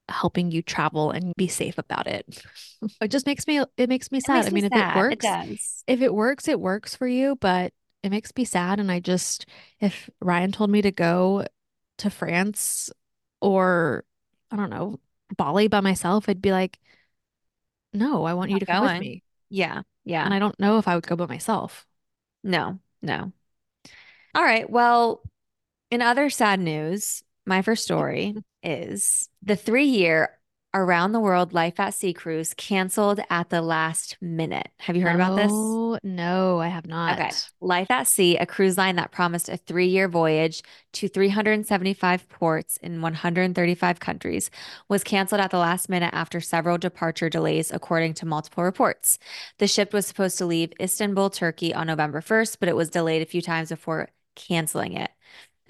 helping 0.08 0.50
you 0.50 0.62
travel 0.62 1.10
and 1.10 1.34
be 1.36 1.48
safe 1.48 1.78
about 1.78 2.06
it. 2.06 2.44
It 3.00 3.10
just 3.10 3.26
makes 3.26 3.46
me 3.46 3.62
it 3.76 3.88
makes 3.88 4.12
me 4.12 4.20
sad. 4.20 4.46
makes 4.46 4.46
I 4.46 4.50
me 4.50 4.60
mean, 4.60 4.64
if 4.64 4.74
sad. 4.74 4.76
it 4.76 4.92
It 5.10 5.20
works, 5.20 5.20
does. 5.20 5.84
if 5.86 6.00
it 6.00 6.14
works, 6.14 6.48
it 6.48 6.60
works 6.60 6.94
for 6.96 7.06
you, 7.06 7.36
but 7.36 7.72
it 8.02 8.10
makes 8.10 8.32
me 8.36 8.44
sad. 8.44 8.80
And 8.80 8.90
I 8.90 9.00
just, 9.00 9.46
if 9.80 10.08
Ryan 10.20 10.52
told 10.52 10.70
me 10.70 10.82
to 10.82 10.92
go 10.92 11.46
to 11.98 12.10
France 12.10 12.90
or 13.40 14.04
I 14.50 14.56
don't 14.56 14.70
know, 14.70 15.00
Bali 15.36 15.68
by 15.68 15.80
myself, 15.80 16.28
I'd 16.28 16.42
be 16.42 16.52
like, 16.52 16.78
no, 17.92 18.24
I 18.24 18.34
want 18.34 18.50
you 18.50 18.58
Not 18.58 18.60
to 18.60 18.66
come 18.66 18.82
with 18.82 18.98
me. 18.98 19.22
Yeah, 19.52 19.82
Yeah. 20.04 20.24
And. 20.24 20.34
I 20.34 20.38
don't 20.38 20.58
know 20.58 20.78
if 20.78 20.88
I 20.88 20.94
would 20.94 21.06
go 21.06 21.16
by 21.16 21.26
myself. 21.26 21.86
No, 22.42 22.80
no. 23.02 23.32
All 24.34 24.42
right. 24.42 24.68
Well, 24.68 25.22
in 25.90 26.02
other 26.02 26.30
sad 26.30 26.60
news, 26.60 27.24
my 27.46 27.62
first 27.62 27.84
story 27.84 28.36
is 28.64 29.30
the 29.42 29.56
three-year 29.56 30.38
around 30.74 31.12
the 31.12 31.20
world 31.20 31.52
Life 31.52 31.78
at 31.80 31.94
Sea 31.94 32.12
cruise 32.12 32.54
canceled 32.54 33.20
at 33.30 33.50
the 33.50 33.62
last 33.62 34.16
minute. 34.20 34.68
Have 34.80 34.96
you 34.96 35.02
heard 35.02 35.14
about 35.16 35.34
this? 35.34 35.78
Oh, 35.84 35.98
no, 36.02 36.60
I 36.60 36.68
have 36.68 36.86
Okay. 37.10 37.32
not. 37.32 37.50
Life 37.60 37.90
at 37.90 38.06
Sea, 38.06 38.36
a 38.36 38.46
cruise 38.46 38.78
line 38.78 38.96
that 38.96 39.10
promised 39.12 39.48
a 39.48 39.56
three 39.56 39.86
year 39.86 40.08
voyage 40.08 40.62
to 40.94 41.08
375 41.08 42.28
ports 42.28 42.76
in 42.78 43.02
135 43.02 44.00
countries, 44.00 44.50
was 44.88 45.02
canceled 45.04 45.40
at 45.40 45.50
the 45.50 45.58
last 45.58 45.88
minute 45.88 46.10
after 46.14 46.40
several 46.40 46.78
departure 46.78 47.28
delays, 47.28 47.70
according 47.72 48.14
to 48.14 48.26
multiple 48.26 48.62
reports. 48.64 49.18
The 49.58 49.66
ship 49.68 49.92
was 49.92 50.06
supposed 50.06 50.38
to 50.38 50.46
leave 50.46 50.72
Istanbul, 50.80 51.30
Turkey 51.30 51.74
on 51.74 51.86
November 51.88 52.20
1st, 52.20 52.60
but 52.60 52.68
it 52.68 52.76
was 52.76 52.90
delayed 52.90 53.22
a 53.22 53.26
few 53.26 53.42
times 53.42 53.68
before 53.70 54.08
canceling 54.36 54.94
it. 54.94 55.10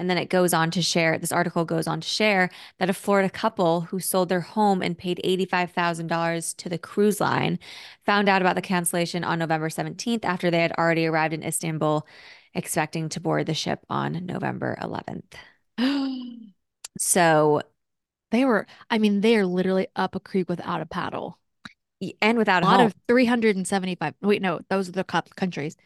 And 0.03 0.11
then 0.11 0.19
it 0.19 0.29
goes 0.31 0.53
on 0.53 0.71
to 0.73 0.83
share, 0.83 1.17
this 1.19 1.33
article 1.33 1.65
goes 1.65 1.87
on 1.87 2.01
to 2.01 2.09
share 2.09 2.51
that 2.79 2.91
a 2.91 2.95
Florida 2.95 3.31
couple 3.31 3.83
who 3.83 4.01
sold 4.01 4.29
their 4.29 4.41
home 4.41 4.83
and 4.83 4.99
paid 4.99 5.21
$85,000 5.25 6.55
to 6.55 6.69
the 6.69 6.79
cruise 6.79 7.21
line 7.21 7.59
found 8.05 8.29
out 8.29 8.43
about 8.43 8.57
the 8.57 8.63
cancellation 8.63 9.25
on 9.25 9.39
November 9.39 9.71
17th 9.71 10.25
after 10.25 10.51
they 10.51 10.61
had 10.61 10.73
already 10.73 11.07
arrived 11.07 11.35
in 11.35 11.45
Istanbul, 11.45 12.07
expecting 12.55 13.09
to 13.11 13.21
board 13.21 13.47
the 13.47 13.55
ship 13.55 13.81
on 13.89 14.27
November 14.27 14.77
11th. 14.83 15.37
So, 16.99 17.63
They 18.31 18.45
were, 18.45 18.67
I 18.91 18.99
mean, 18.99 19.21
they 19.23 19.37
are 19.37 19.47
literally 19.47 19.89
up 19.97 20.15
a 20.17 20.21
creek 20.21 20.49
without 20.49 20.81
a 20.83 20.87
paddle. 20.87 21.39
and 22.21 22.39
without 22.39 22.63
A 22.63 22.67
a 22.67 22.69
lot 22.69 22.81
home. 22.81 22.89
of 22.89 22.95
375. 23.09 24.15
Wait, 24.23 24.43
no, 24.43 24.61
those 24.69 24.89
are 24.89 24.93
the 24.93 25.05
countries. 25.05 25.77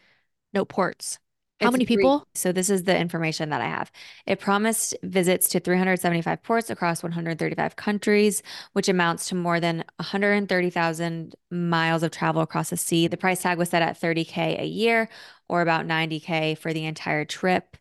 No 0.53 0.65
ports. 0.65 1.19
How 1.59 1.69
It's 1.69 1.71
many 1.73 1.85
people? 1.85 2.27
So 2.35 2.51
this 2.51 2.69
is 2.69 2.83
the 2.83 2.95
information 2.95 3.49
that 3.49 3.61
I 3.61 3.65
have. 3.65 3.91
It 4.27 4.39
promised 4.39 4.95
visits 5.01 5.49
to 5.49 5.59
375 5.59 6.43
ports 6.43 6.69
across 6.69 7.01
135 7.01 7.75
countries, 7.75 8.43
which 8.73 8.87
amounts 8.87 9.29
to 9.29 9.35
more 9.35 9.59
than 9.59 9.83
130,000 9.95 11.35
miles 11.49 12.03
of 12.03 12.11
travel 12.11 12.43
across 12.43 12.69
the 12.69 12.77
sea. 12.77 13.07
The 13.07 13.17
price 13.17 13.41
tag 13.41 13.57
was 13.57 13.69
set 13.69 13.81
at 13.81 13.99
30K 13.99 14.61
a 14.61 14.65
year 14.65 15.09
or 15.49 15.61
about 15.61 15.87
90K 15.87 16.55
for 16.55 16.73
the 16.73 16.85
entire 16.85 17.25
trip. 17.25 17.75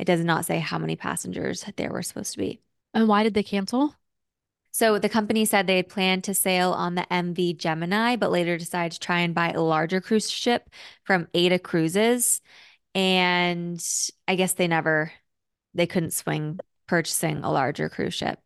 It 0.00 0.04
does 0.04 0.24
not 0.24 0.44
say 0.44 0.58
how 0.58 0.78
many 0.78 0.96
passengers 0.96 1.64
there 1.76 1.92
were 1.92 2.02
supposed 2.02 2.32
to 2.32 2.38
be. 2.38 2.60
And 2.92 3.06
why 3.06 3.22
did 3.22 3.34
they 3.34 3.44
cancel? 3.44 3.94
So 4.72 4.98
the 4.98 5.08
company 5.10 5.44
said 5.44 5.66
they 5.66 5.76
had 5.76 5.88
planned 5.88 6.24
to 6.24 6.34
sail 6.34 6.72
on 6.72 6.94
the 6.94 7.06
MV 7.10 7.58
Gemini, 7.58 8.16
but 8.16 8.32
later 8.32 8.56
decided 8.56 8.92
to 8.92 9.00
try 9.00 9.20
and 9.20 9.34
buy 9.34 9.50
a 9.50 9.60
larger 9.60 10.00
cruise 10.00 10.30
ship 10.30 10.70
from 11.04 11.28
AIDA 11.34 11.58
Cruises. 11.58 12.40
And 12.94 13.82
I 14.28 14.34
guess 14.34 14.52
they 14.54 14.68
never, 14.68 15.12
they 15.74 15.86
couldn't 15.86 16.12
swing 16.12 16.60
purchasing 16.86 17.42
a 17.42 17.50
larger 17.50 17.88
cruise 17.88 18.14
ship. 18.14 18.38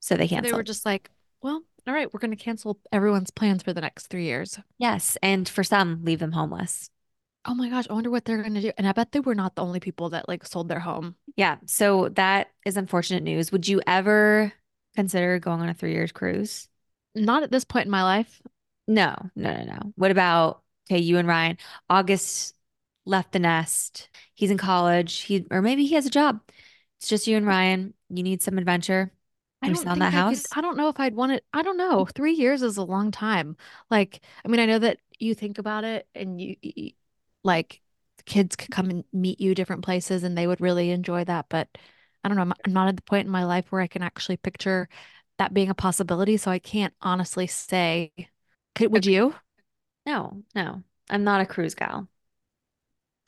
So 0.00 0.16
they 0.16 0.28
So 0.28 0.40
they 0.40 0.52
were 0.52 0.62
just 0.62 0.86
like, 0.86 1.10
well, 1.42 1.62
all 1.86 1.94
right, 1.94 2.12
we're 2.12 2.20
going 2.20 2.30
to 2.30 2.36
cancel 2.36 2.78
everyone's 2.92 3.30
plans 3.30 3.62
for 3.62 3.72
the 3.72 3.80
next 3.80 4.06
three 4.06 4.24
years. 4.24 4.58
Yes. 4.78 5.16
And 5.22 5.48
for 5.48 5.64
some, 5.64 6.04
leave 6.04 6.20
them 6.20 6.32
homeless. 6.32 6.90
Oh 7.44 7.54
my 7.54 7.68
gosh, 7.68 7.86
I 7.88 7.94
wonder 7.94 8.10
what 8.10 8.24
they're 8.24 8.42
going 8.42 8.54
to 8.54 8.60
do. 8.60 8.72
And 8.76 8.86
I 8.86 8.92
bet 8.92 9.12
they 9.12 9.20
were 9.20 9.34
not 9.34 9.54
the 9.54 9.62
only 9.62 9.80
people 9.80 10.10
that 10.10 10.28
like 10.28 10.46
sold 10.46 10.68
their 10.68 10.80
home. 10.80 11.14
Yeah. 11.36 11.56
So 11.66 12.10
that 12.10 12.48
is 12.64 12.76
unfortunate 12.76 13.22
news. 13.22 13.52
Would 13.52 13.68
you 13.68 13.80
ever 13.86 14.52
consider 14.96 15.38
going 15.38 15.60
on 15.60 15.68
a 15.68 15.74
three 15.74 15.92
years 15.92 16.12
cruise? 16.12 16.68
Not 17.14 17.42
at 17.42 17.50
this 17.50 17.64
point 17.64 17.86
in 17.86 17.90
my 17.90 18.02
life. 18.02 18.42
No, 18.86 19.14
no, 19.34 19.54
no, 19.54 19.64
no. 19.64 19.92
What 19.96 20.10
about, 20.10 20.62
okay, 20.90 21.00
you 21.00 21.18
and 21.18 21.28
Ryan, 21.28 21.58
August 21.88 22.54
left 23.08 23.32
the 23.32 23.38
nest. 23.38 24.08
He's 24.34 24.50
in 24.50 24.58
college. 24.58 25.20
He 25.20 25.46
or 25.50 25.62
maybe 25.62 25.86
he 25.86 25.94
has 25.94 26.06
a 26.06 26.10
job. 26.10 26.40
It's 26.98 27.08
just 27.08 27.26
you 27.26 27.36
and 27.36 27.46
Ryan. 27.46 27.94
You 28.08 28.22
need 28.22 28.42
some 28.42 28.58
adventure. 28.58 29.12
I 29.62 29.66
Are 29.66 29.70
we 29.70 29.74
don't 29.74 29.82
selling 29.82 29.98
that 30.00 30.14
I 30.14 30.22
could, 30.22 30.38
house? 30.38 30.46
I 30.52 30.60
don't 30.60 30.76
know 30.76 30.88
if 30.88 31.00
I'd 31.00 31.14
want 31.14 31.32
it. 31.32 31.44
I 31.52 31.62
don't 31.62 31.76
know. 31.76 32.06
Three 32.06 32.34
years 32.34 32.62
is 32.62 32.76
a 32.76 32.84
long 32.84 33.10
time. 33.10 33.56
Like, 33.90 34.20
I 34.44 34.48
mean, 34.48 34.60
I 34.60 34.66
know 34.66 34.78
that 34.78 34.98
you 35.18 35.34
think 35.34 35.58
about 35.58 35.84
it 35.84 36.06
and 36.14 36.40
you, 36.40 36.56
you 36.62 36.92
like 37.42 37.80
kids 38.24 38.56
could 38.56 38.70
come 38.70 38.90
and 38.90 39.04
meet 39.12 39.40
you 39.40 39.54
different 39.54 39.82
places 39.84 40.22
and 40.22 40.36
they 40.36 40.46
would 40.46 40.60
really 40.60 40.90
enjoy 40.90 41.24
that. 41.24 41.46
But 41.48 41.68
I 42.22 42.28
don't 42.28 42.36
know. 42.36 42.42
I'm, 42.42 42.52
I'm 42.66 42.72
not 42.72 42.88
at 42.88 42.96
the 42.96 43.02
point 43.02 43.26
in 43.26 43.32
my 43.32 43.44
life 43.44 43.66
where 43.70 43.80
I 43.80 43.86
can 43.86 44.02
actually 44.02 44.36
picture 44.36 44.88
that 45.38 45.54
being 45.54 45.70
a 45.70 45.74
possibility. 45.74 46.36
So 46.36 46.50
I 46.50 46.58
can't 46.58 46.94
honestly 47.00 47.46
say, 47.46 48.12
could, 48.74 48.92
would 48.92 49.06
you? 49.06 49.34
No, 50.06 50.42
no. 50.54 50.82
I'm 51.10 51.24
not 51.24 51.40
a 51.40 51.46
cruise 51.46 51.74
gal. 51.74 52.08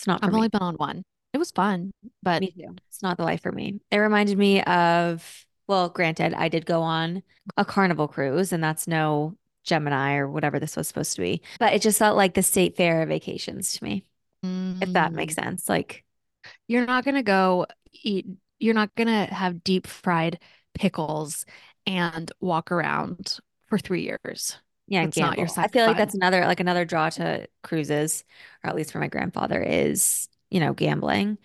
It's 0.01 0.07
not 0.07 0.25
I've 0.25 0.31
me. 0.31 0.37
only 0.37 0.49
been 0.49 0.63
on 0.63 0.77
one. 0.77 1.03
It 1.35 1.39
was 1.39 1.51
fun, 1.51 1.93
but 2.23 2.43
It's 2.43 3.03
not 3.03 3.19
the 3.19 3.23
life 3.23 3.43
for 3.43 3.53
me. 3.53 3.81
It 3.91 3.99
reminded 3.99 4.39
me 4.39 4.63
of, 4.63 5.45
well, 5.69 5.91
granted, 5.91 6.33
I 6.33 6.49
did 6.49 6.65
go 6.65 6.81
on 6.81 7.23
a 7.59 7.67
carnival 7.67 8.09
cruise, 8.09 8.51
and 8.51 8.65
that's 8.65 8.89
no 8.89 9.37
Gemini 9.63 10.17
or 10.17 10.27
whatever 10.31 10.59
this 10.59 10.75
was 10.75 10.89
supposed 10.89 11.15
to 11.17 11.21
be. 11.21 11.43
But 11.59 11.75
it 11.75 11.83
just 11.83 11.99
felt 11.99 12.17
like 12.17 12.33
the 12.33 12.43
state 12.43 12.79
fair 12.79 13.05
vacations 13.05 13.75
to 13.75 13.85
me, 13.85 14.07
if 14.81 14.95
that 14.95 15.13
makes 15.13 15.35
mm, 15.35 15.43
sense. 15.43 15.69
Like, 15.69 16.03
you're 16.67 16.87
not 16.87 17.05
gonna 17.05 17.23
go 17.23 17.67
eat, 17.93 18.27
you're 18.59 18.73
not 18.75 18.95
gonna 18.95 19.27
have 19.27 19.63
deep 19.63 19.87
fried 19.87 20.39
pickles 20.73 21.45
and 21.87 22.33
walk 22.41 22.73
around 22.73 23.39
for 23.69 23.77
three 23.77 24.05
years. 24.05 24.59
Yeah, 24.91 25.05
That's 25.05 25.17
not 25.17 25.39
your. 25.39 25.49
I 25.57 25.69
feel 25.69 25.85
of 25.85 25.89
like 25.89 25.97
that's 25.97 26.15
another 26.15 26.43
like 26.43 26.61
another 26.61 26.85
draw 26.85 27.09
to 27.11 27.47
cruises, 27.63 28.25
or 28.63 28.71
at 28.71 28.77
least 28.77 28.93
for 28.93 28.99
my 28.99 29.09
grandfather, 29.09 29.63
is, 29.63 30.29
you 30.51 30.61
know, 30.61 30.75
gambling. 30.75 31.39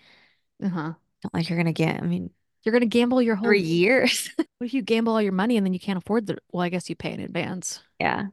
Uh-huh. 0.62 0.92
Not 1.24 1.34
like 1.34 1.48
you're 1.48 1.58
gonna 1.58 1.72
get, 1.72 2.02
I 2.02 2.06
mean, 2.06 2.30
You're 2.64 2.72
gonna 2.72 2.86
gamble 2.86 3.22
your 3.22 3.36
whole 3.36 3.46
three 3.46 3.62
years. 3.62 4.30
What 4.58 4.66
if 4.68 4.74
you 4.74 4.82
gamble 4.82 5.12
all 5.12 5.22
your 5.22 5.32
money 5.32 5.56
and 5.58 5.66
then 5.66 5.74
you 5.74 5.80
can't 5.80 5.98
afford 5.98 6.26
the, 6.26 6.38
well, 6.50 6.62
I 6.62 6.70
guess 6.70 6.88
you 6.88 6.96
pay 6.96 7.12
in 7.12 7.20
advance. 7.20 7.82
Yeah. 8.00 8.28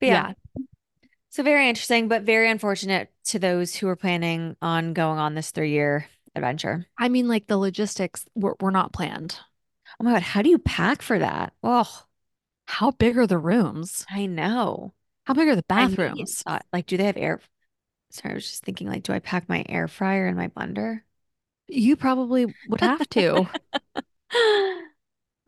But 0.00 0.06
yeah. 0.06 0.32
So 1.30 1.42
very 1.42 1.68
interesting, 1.68 2.08
but 2.08 2.22
very 2.22 2.50
unfortunate 2.50 3.12
to 3.26 3.38
those 3.38 3.74
who 3.74 3.88
are 3.88 3.96
planning 3.96 4.56
on 4.62 4.92
going 4.94 5.18
on 5.18 5.34
this 5.34 5.50
three-year 5.50 6.06
adventure. 6.34 6.86
I 6.98 7.08
mean, 7.08 7.28
like 7.28 7.46
the 7.46 7.56
logistics 7.58 8.24
were, 8.34 8.56
were 8.60 8.70
not 8.70 8.92
planned. 8.92 9.38
Oh 10.00 10.04
my 10.04 10.12
God, 10.12 10.22
how 10.22 10.42
do 10.42 10.50
you 10.50 10.58
pack 10.58 11.02
for 11.02 11.18
that? 11.18 11.52
Oh, 11.62 12.04
How 12.68 12.92
big 12.92 13.18
are 13.18 13.26
the 13.26 13.36
rooms? 13.36 14.06
I 14.10 14.26
know. 14.26 14.92
How 15.24 15.34
big 15.34 15.48
are 15.48 15.56
the 15.56 15.62
I 15.76 15.86
bathrooms? 15.86 16.44
like, 16.72 16.86
do 16.86 16.96
they 16.96 17.04
have 17.04 17.16
air? 17.16 17.40
Sorry, 18.10 18.32
I 18.32 18.34
was 18.34 18.48
just 18.48 18.64
thinking, 18.64 18.86
like, 18.88 19.02
do 19.02 19.12
I 19.12 19.18
pack 19.18 19.48
my 19.48 19.64
air 19.68 19.88
fryer 19.88 20.26
and 20.26 20.36
my 20.36 20.48
blender? 20.48 21.02
You 21.68 21.96
probably 21.96 22.46
would 22.68 22.80
have 22.80 23.08
to. 23.10 23.48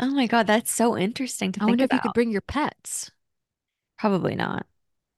Oh 0.00 0.10
my 0.10 0.26
God, 0.26 0.46
that's 0.48 0.72
so 0.72 0.96
interesting 0.96 1.52
to 1.52 1.60
I 1.60 1.64
think 1.64 1.68
wonder 1.68 1.84
if 1.84 1.92
you 1.92 2.00
about. 2.00 2.02
could 2.02 2.12
bring 2.12 2.30
your 2.32 2.40
pets. 2.40 3.12
Probably 3.98 4.34
not. 4.34 4.66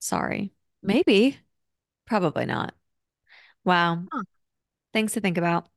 Sorry. 0.00 0.52
Maybe. 0.82 1.38
Probably 2.06 2.46
not. 2.46 2.74
Wow. 3.64 4.04
Huh. 4.12 4.22
Things 4.92 5.12
to 5.12 5.20
think 5.20 5.38
about. 5.38 5.68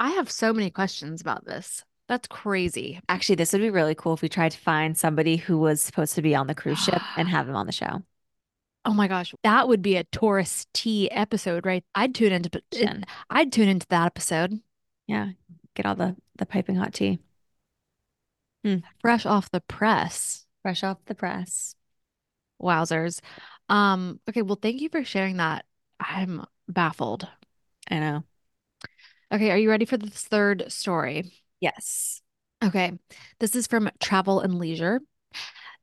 I 0.00 0.10
have 0.10 0.30
so 0.30 0.52
many 0.52 0.70
questions 0.70 1.20
about 1.20 1.44
this. 1.44 1.84
That's 2.10 2.26
crazy. 2.26 3.00
Actually, 3.08 3.36
this 3.36 3.52
would 3.52 3.60
be 3.62 3.70
really 3.70 3.94
cool 3.94 4.14
if 4.14 4.20
we 4.20 4.28
tried 4.28 4.50
to 4.50 4.58
find 4.58 4.98
somebody 4.98 5.36
who 5.36 5.58
was 5.58 5.80
supposed 5.80 6.16
to 6.16 6.22
be 6.22 6.34
on 6.34 6.48
the 6.48 6.56
cruise 6.56 6.82
ship 6.82 7.00
and 7.16 7.28
have 7.28 7.46
them 7.46 7.54
on 7.54 7.66
the 7.66 7.72
show. 7.72 8.02
Oh 8.84 8.92
my 8.92 9.06
gosh, 9.06 9.32
that 9.44 9.68
would 9.68 9.80
be 9.80 9.94
a 9.94 10.02
tourist 10.02 10.66
tea 10.74 11.08
episode, 11.12 11.64
right? 11.64 11.84
I'd 11.94 12.12
tune 12.12 12.32
into 12.32 12.50
I'd 13.30 13.52
tune 13.52 13.68
into 13.68 13.86
that 13.90 14.06
episode. 14.06 14.60
Yeah, 15.06 15.28
get 15.76 15.86
all 15.86 15.94
the 15.94 16.16
the 16.36 16.46
piping 16.46 16.74
hot 16.74 16.94
tea 16.94 17.20
Fresh 19.00 19.24
off 19.24 19.48
the 19.52 19.60
press. 19.60 20.46
fresh 20.62 20.82
off 20.82 20.98
the 21.06 21.14
press. 21.14 21.76
Wowzers. 22.60 23.20
Um, 23.68 24.18
okay, 24.28 24.42
well, 24.42 24.58
thank 24.60 24.80
you 24.80 24.88
for 24.88 25.04
sharing 25.04 25.36
that. 25.36 25.64
I'm 26.00 26.44
baffled. 26.66 27.28
I 27.88 28.00
know. 28.00 28.24
Okay, 29.32 29.52
are 29.52 29.58
you 29.58 29.70
ready 29.70 29.84
for 29.84 29.96
this 29.96 30.24
third 30.24 30.64
story? 30.72 31.32
Yes. 31.60 32.22
Okay, 32.62 32.92
this 33.38 33.56
is 33.56 33.66
from 33.66 33.90
Travel 34.00 34.40
and 34.40 34.58
Leisure. 34.58 35.00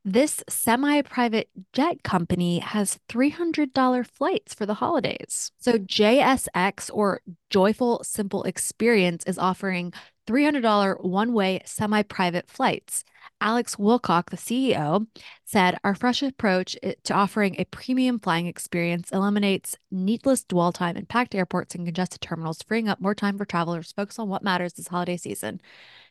This 0.06 0.42
semi-private 0.48 1.50
jet 1.74 2.02
company 2.04 2.60
has 2.60 2.98
$300 3.10 4.08
flights 4.08 4.54
for 4.54 4.66
the 4.66 4.76
holidays. 4.76 5.52
So 5.58 5.74
JSX 5.74 6.90
or 6.94 7.22
Joyful 7.50 8.04
Simple 8.04 8.44
Experience 8.44 9.26
is 9.26 9.38
offering 9.38 9.92
$300 10.26 11.04
one-way 11.04 11.62
semi-private 11.66 12.50
flights. 12.50 13.04
Alex 13.39 13.77
Wilcox, 13.77 14.32
the 14.32 14.38
CEO, 14.38 15.08
said 15.46 15.77
our 15.84 15.94
fresh 15.94 16.24
approach 16.24 16.75
to 17.03 17.13
offering 17.13 17.56
a 17.58 17.65
premium 17.65 18.20
flying 18.20 18.48
experience 18.48 19.12
eliminates 19.12 19.77
needless 19.91 20.44
dwell 20.44 20.72
time 20.72 20.98
in 20.98 21.06
packed 21.06 21.36
airports 21.36 21.75
and 21.75 21.86
congested 21.86 22.20
terminals, 22.22 22.63
freeing 22.63 22.89
up 22.89 23.00
more 23.00 23.15
time 23.15 23.38
for 23.38 23.46
travelers 23.46 23.89
to 23.89 23.94
focus 23.96 24.17
on 24.17 24.27
what 24.27 24.44
matters 24.44 24.74
this 24.74 24.88
holiday 24.88 25.17
season. 25.17 25.62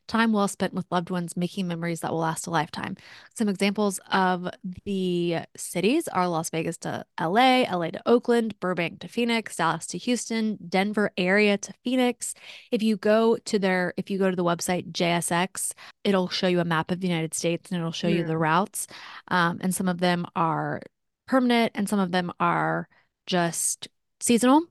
Time 0.08 0.32
well 0.32 0.46
spent 0.46 0.72
with 0.72 0.86
loved 0.90 1.10
ones, 1.10 1.36
making 1.36 1.66
memories 1.66 2.00
that 2.00 2.12
will 2.12 2.20
last 2.20 2.46
a 2.46 2.50
lifetime. 2.50 2.96
Some 3.34 3.48
examples 3.48 3.98
of 4.12 4.48
the 4.84 5.38
cities 5.56 6.06
are 6.08 6.28
Las 6.28 6.48
Vegas 6.50 6.76
to 6.78 7.04
LA, 7.20 7.62
LA 7.62 7.90
to 7.90 8.00
Oakland, 8.06 8.58
Burbank 8.60 9.00
to 9.00 9.08
Phoenix, 9.08 9.56
Dallas 9.56 9.86
to 9.88 9.98
Houston, 9.98 10.58
Denver 10.68 11.10
area 11.16 11.58
to 11.58 11.72
Phoenix. 11.82 12.34
If 12.70 12.84
you 12.84 12.96
go 12.96 13.36
to 13.36 13.58
their, 13.58 13.94
if 13.96 14.08
you 14.08 14.18
go 14.18 14.30
to 14.30 14.36
the 14.36 14.44
website 14.44 14.92
JSX, 14.92 15.72
it'll 16.04 16.28
show 16.28 16.46
you 16.46 16.60
a 16.60 16.64
map 16.64 16.92
of 16.92 17.00
the 17.00 17.08
United 17.08 17.34
States 17.34 17.70
and 17.70 17.78
it'll 17.80 17.90
show 17.90 18.06
you 18.08 18.22
Hmm. 18.22 18.28
the 18.28 18.38
routes. 18.38 18.86
Um, 19.28 19.58
and 19.60 19.74
some 19.74 19.88
of 19.88 19.98
them 19.98 20.24
are 20.36 20.82
permanent 21.26 21.72
and 21.74 21.88
some 21.88 21.98
of 21.98 22.12
them 22.12 22.32
are 22.38 22.88
just 23.26 23.88
seasonal. 24.20 24.62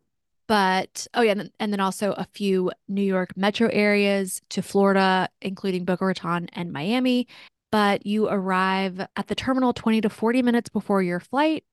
But 0.48 1.08
oh 1.14 1.22
yeah, 1.22 1.32
and 1.32 1.40
then, 1.40 1.52
and 1.60 1.74
then 1.74 1.80
also 1.80 2.14
a 2.14 2.26
few 2.34 2.72
New 2.88 3.02
York 3.02 3.36
metro 3.36 3.68
areas 3.70 4.42
to 4.50 4.62
Florida, 4.62 5.30
including 5.42 5.86
Boca 5.86 6.06
Raton 6.06 6.50
and 6.54 6.72
Miami. 6.72 7.28
But 7.72 8.06
you 8.06 8.28
arrive 8.30 9.00
at 9.16 9.28
the 9.28 9.36
terminal 9.36 9.74
20 9.74 10.02
to 10.02 10.10
40 10.10 10.42
minutes 10.44 10.70
before 10.70 11.02
your 11.02 11.20
flight. 11.20 11.64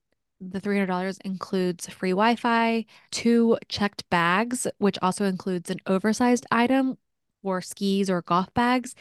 The 0.41 0.59
$300 0.59 1.17
includes 1.23 1.87
free 1.87 2.11
Wi-Fi, 2.11 2.85
two 3.11 3.57
checked 3.69 4.09
bags, 4.09 4.67
which 4.79 4.97
also 5.01 5.25
includes 5.25 5.69
an 5.69 5.79
oversized 5.87 6.45
item 6.51 6.97
for 7.41 7.61
skis 7.61 8.09
or 8.09 8.21
golf 8.23 8.53
bags, 8.53 8.95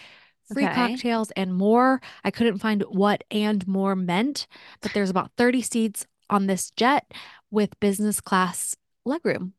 free 0.53 0.65
Okay. 0.65 0.69
cocktails, 0.69 1.31
and 1.33 1.55
more. 1.55 2.01
I 2.25 2.31
couldn't 2.31 2.59
find 2.59 2.83
what 2.83 3.25
and 3.31 3.67
more 3.67 3.97
meant, 3.97 4.47
but 4.83 4.93
there's 4.93 5.11
about 5.11 5.33
30 5.37 5.63
seats 5.63 6.07
on 6.31 6.47
this 6.47 6.71
jet 6.73 7.11
with 7.51 7.79
business 7.81 8.21
class 8.21 8.77
legroom. 9.07 9.53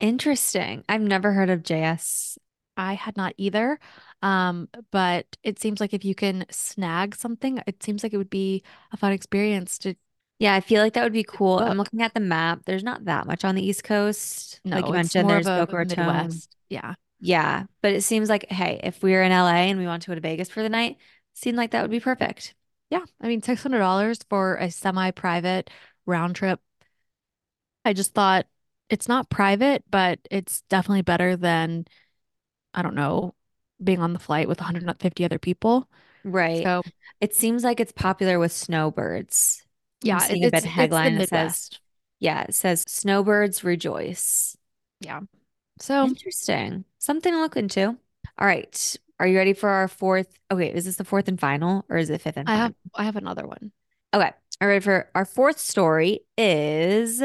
Interesting. 0.00 0.84
I've 0.88 1.00
never 1.00 1.32
heard 1.32 1.50
of 1.50 1.62
JS. 1.62 2.38
I 2.76 2.94
had 2.94 3.16
not 3.16 3.34
either. 3.38 3.78
Um, 4.22 4.68
but 4.90 5.26
it 5.42 5.58
seems 5.58 5.80
like 5.80 5.94
if 5.94 6.04
you 6.04 6.14
can 6.14 6.44
snag 6.50 7.14
something, 7.14 7.62
it 7.66 7.82
seems 7.82 8.02
like 8.02 8.12
it 8.12 8.18
would 8.18 8.30
be 8.30 8.62
a 8.92 8.96
fun 8.96 9.12
experience 9.12 9.78
to 9.78 9.94
Yeah, 10.38 10.54
I 10.54 10.60
feel 10.60 10.82
like 10.82 10.92
that 10.94 11.02
would 11.02 11.12
be 11.12 11.24
cool. 11.24 11.58
I'm 11.58 11.78
looking 11.78 12.02
at 12.02 12.12
the 12.12 12.20
map. 12.20 12.60
There's 12.66 12.84
not 12.84 13.06
that 13.06 13.26
much 13.26 13.44
on 13.44 13.54
the 13.54 13.66
East 13.66 13.84
Coast. 13.84 14.60
No, 14.64 14.76
Like 14.76 14.86
you 14.86 14.92
mentioned, 14.92 15.30
there's 15.30 15.46
Boca 15.46 15.76
Raton. 15.76 16.06
Midwest. 16.06 16.56
Yeah. 16.68 16.94
Yeah, 17.18 17.64
but 17.80 17.92
it 17.94 18.02
seems 18.02 18.28
like, 18.28 18.50
hey, 18.50 18.78
if 18.84 19.02
we're 19.02 19.22
in 19.22 19.32
LA 19.32 19.70
and 19.70 19.78
we 19.78 19.86
want 19.86 20.02
to 20.02 20.08
go 20.10 20.14
to 20.14 20.20
Vegas 20.20 20.50
for 20.50 20.62
the 20.62 20.68
night, 20.68 20.98
seemed 21.32 21.56
like 21.56 21.70
that 21.70 21.80
would 21.80 21.90
be 21.90 22.00
perfect. 22.00 22.54
Yeah. 22.90 23.04
I 23.22 23.28
mean, 23.28 23.40
$600 23.40 24.18
for 24.28 24.56
a 24.56 24.70
semi-private 24.70 25.70
round 26.04 26.36
trip. 26.36 26.60
I 27.84 27.92
just 27.92 28.12
thought 28.14 28.46
it's 28.90 29.08
not 29.08 29.30
private, 29.30 29.84
but 29.90 30.20
it's 30.30 30.62
definitely 30.62 31.02
better 31.02 31.36
than, 31.36 31.86
I 32.74 32.82
don't 32.82 32.94
know, 32.96 33.34
being 33.82 34.00
on 34.00 34.12
the 34.14 34.18
flight 34.20 34.48
with 34.48 34.60
150 34.60 35.24
other 35.24 35.38
people. 35.40 35.88
Right. 36.24 36.68
So, 36.68 36.82
It 37.20 37.34
seems 37.34 37.64
like 37.64 37.80
it's 37.80 37.92
popular 37.92 38.38
with 38.38 38.52
snowbirds. 38.52 39.64
I'm 40.10 40.18
yeah, 40.18 40.20
seeing 40.20 40.42
it- 40.42 40.44
a 40.44 40.48
it's 40.48 40.64
big 40.64 40.70
it's 40.76 41.00
the 41.00 41.10
headline 41.10 41.16
that 41.16 41.28
says, 41.30 41.70
yeah, 42.20 42.44
it 42.44 42.54
says 42.54 42.84
snowbirds 42.86 43.64
rejoice. 43.64 44.56
Yeah. 45.00 45.20
So, 45.80 46.10
Interesting. 46.10 46.84
Something 46.98 47.32
to 47.34 47.40
look 47.40 47.56
into. 47.56 47.98
All 48.38 48.46
right. 48.46 48.96
Are 49.18 49.26
you 49.26 49.36
ready 49.36 49.52
for 49.54 49.68
our 49.68 49.88
fourth? 49.88 50.38
Okay, 50.50 50.72
is 50.72 50.84
this 50.84 50.96
the 50.96 51.04
fourth 51.04 51.28
and 51.28 51.40
final 51.40 51.84
or 51.88 51.96
is 51.96 52.10
it 52.10 52.20
fifth 52.20 52.36
and 52.36 52.46
I 52.46 52.52
final? 52.52 52.72
have 52.72 52.74
I 52.94 53.04
have 53.04 53.16
another 53.16 53.46
one. 53.46 53.72
Okay. 54.14 54.32
All 54.60 54.68
right. 54.68 54.82
For 54.82 55.10
our 55.14 55.24
fourth 55.24 55.58
story 55.58 56.20
is 56.38 57.22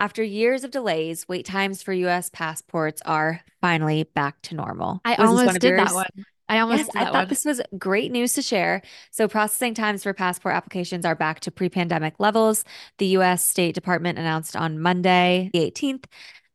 after 0.00 0.22
years 0.22 0.64
of 0.64 0.70
delays, 0.70 1.26
wait 1.28 1.44
times 1.46 1.82
for 1.82 1.92
US 1.92 2.30
passports 2.30 3.02
are 3.04 3.40
finally 3.60 4.04
back 4.04 4.40
to 4.42 4.54
normal. 4.54 5.00
I 5.04 5.16
Was 5.16 5.28
almost 5.28 5.58
did 5.60 5.76
that 5.76 5.94
one. 5.94 6.06
I 6.48 6.60
almost 6.60 6.78
Yes, 6.78 6.92
did 6.92 7.02
I 7.02 7.06
thought 7.06 7.28
one. 7.28 7.28
this 7.28 7.44
was 7.44 7.60
great 7.78 8.10
news 8.12 8.34
to 8.34 8.42
share. 8.42 8.82
So, 9.10 9.28
processing 9.28 9.74
times 9.74 10.02
for 10.02 10.12
passport 10.14 10.54
applications 10.54 11.04
are 11.04 11.14
back 11.14 11.40
to 11.40 11.50
pre-pandemic 11.50 12.14
levels. 12.18 12.64
The 12.98 13.06
US 13.18 13.44
State 13.44 13.74
Department 13.74 14.18
announced 14.18 14.56
on 14.56 14.80
Monday, 14.80 15.50
the 15.52 15.60
18th. 15.60 16.06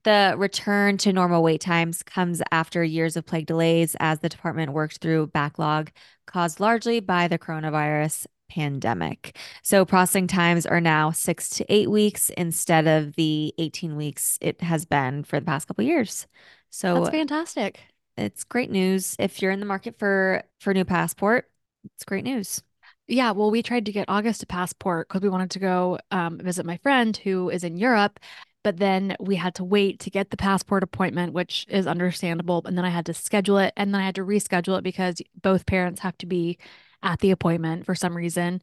The 0.03 0.35
return 0.37 0.97
to 0.99 1.13
normal 1.13 1.41
wait 1.43 1.61
times 1.61 2.03
comes 2.03 2.41
after 2.51 2.83
years 2.83 3.15
of 3.15 3.25
plague 3.25 3.45
delays 3.45 3.95
as 3.99 4.19
the 4.19 4.29
department 4.29 4.73
worked 4.73 4.97
through 4.97 5.27
backlog 5.27 5.91
caused 6.25 6.59
largely 6.59 6.99
by 6.99 7.27
the 7.27 7.39
coronavirus 7.39 8.25
pandemic. 8.53 9.37
So, 9.63 9.85
processing 9.85 10.27
times 10.27 10.65
are 10.65 10.81
now 10.81 11.11
six 11.11 11.49
to 11.49 11.65
eight 11.73 11.89
weeks 11.89 12.29
instead 12.31 12.87
of 12.87 13.15
the 13.15 13.53
18 13.57 13.95
weeks 13.95 14.37
it 14.41 14.61
has 14.61 14.85
been 14.85 15.23
for 15.23 15.39
the 15.39 15.45
past 15.45 15.67
couple 15.67 15.83
years. 15.83 16.27
So, 16.69 16.95
That's 16.95 17.09
fantastic. 17.09 17.79
it's 18.17 18.43
great 18.43 18.69
news. 18.69 19.15
If 19.19 19.41
you're 19.41 19.51
in 19.51 19.59
the 19.59 19.65
market 19.65 19.97
for 19.97 20.43
for 20.59 20.71
a 20.71 20.73
new 20.73 20.85
passport, 20.85 21.49
it's 21.95 22.05
great 22.05 22.23
news. 22.23 22.61
Yeah, 23.07 23.31
well, 23.31 23.51
we 23.51 23.61
tried 23.61 23.85
to 23.87 23.91
get 23.91 24.05
August 24.07 24.43
a 24.43 24.45
passport 24.45 25.09
because 25.09 25.21
we 25.21 25.29
wanted 25.29 25.51
to 25.51 25.59
go 25.59 25.99
um, 26.11 26.39
visit 26.39 26.65
my 26.65 26.77
friend 26.77 27.15
who 27.17 27.49
is 27.49 27.63
in 27.63 27.75
Europe, 27.77 28.19
but 28.63 28.77
then 28.77 29.15
we 29.19 29.35
had 29.35 29.55
to 29.55 29.63
wait 29.63 29.99
to 30.01 30.09
get 30.09 30.29
the 30.29 30.37
passport 30.37 30.83
appointment, 30.83 31.33
which 31.33 31.65
is 31.69 31.85
understandable. 31.85 32.61
And 32.65 32.77
then 32.77 32.85
I 32.85 32.89
had 32.89 33.05
to 33.07 33.13
schedule 33.13 33.57
it, 33.57 33.73
and 33.75 33.93
then 33.93 34.01
I 34.01 34.05
had 34.05 34.15
to 34.15 34.21
reschedule 34.25 34.77
it 34.77 34.83
because 34.83 35.21
both 35.41 35.65
parents 35.65 36.01
have 36.01 36.17
to 36.19 36.25
be 36.25 36.57
at 37.03 37.19
the 37.19 37.31
appointment 37.31 37.85
for 37.85 37.95
some 37.95 38.17
reason. 38.17 38.61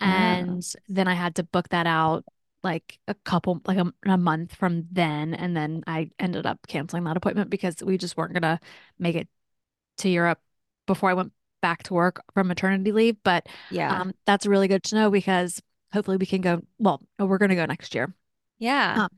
And 0.00 0.64
then 0.88 1.08
I 1.08 1.14
had 1.14 1.36
to 1.36 1.44
book 1.44 1.70
that 1.70 1.86
out 1.86 2.24
like 2.62 2.98
a 3.08 3.14
couple, 3.14 3.60
like 3.66 3.78
a, 3.78 3.92
a 4.06 4.18
month 4.18 4.54
from 4.56 4.86
then. 4.92 5.34
And 5.34 5.56
then 5.56 5.84
I 5.86 6.10
ended 6.18 6.46
up 6.46 6.60
canceling 6.68 7.04
that 7.04 7.16
appointment 7.16 7.50
because 7.50 7.82
we 7.82 7.98
just 7.98 8.16
weren't 8.16 8.34
gonna 8.34 8.60
make 8.98 9.16
it 9.16 9.28
to 9.98 10.08
Europe 10.08 10.40
before 10.86 11.10
I 11.10 11.14
went 11.14 11.32
back 11.62 11.82
to 11.84 11.94
work 11.94 12.22
from 12.34 12.48
maternity 12.48 12.92
leave. 12.92 13.16
But 13.22 13.48
Yeah. 13.70 14.00
um, 14.00 14.12
that's 14.26 14.46
really 14.46 14.68
good 14.68 14.82
to 14.84 14.94
know 14.94 15.10
because 15.10 15.60
hopefully 15.92 16.16
we 16.16 16.26
can 16.26 16.40
go. 16.40 16.62
Well, 16.78 17.02
we're 17.18 17.38
going 17.38 17.50
to 17.50 17.56
go 17.56 17.66
next 17.66 17.94
year. 17.94 18.14
Yeah. 18.58 19.00
um, 19.00 19.08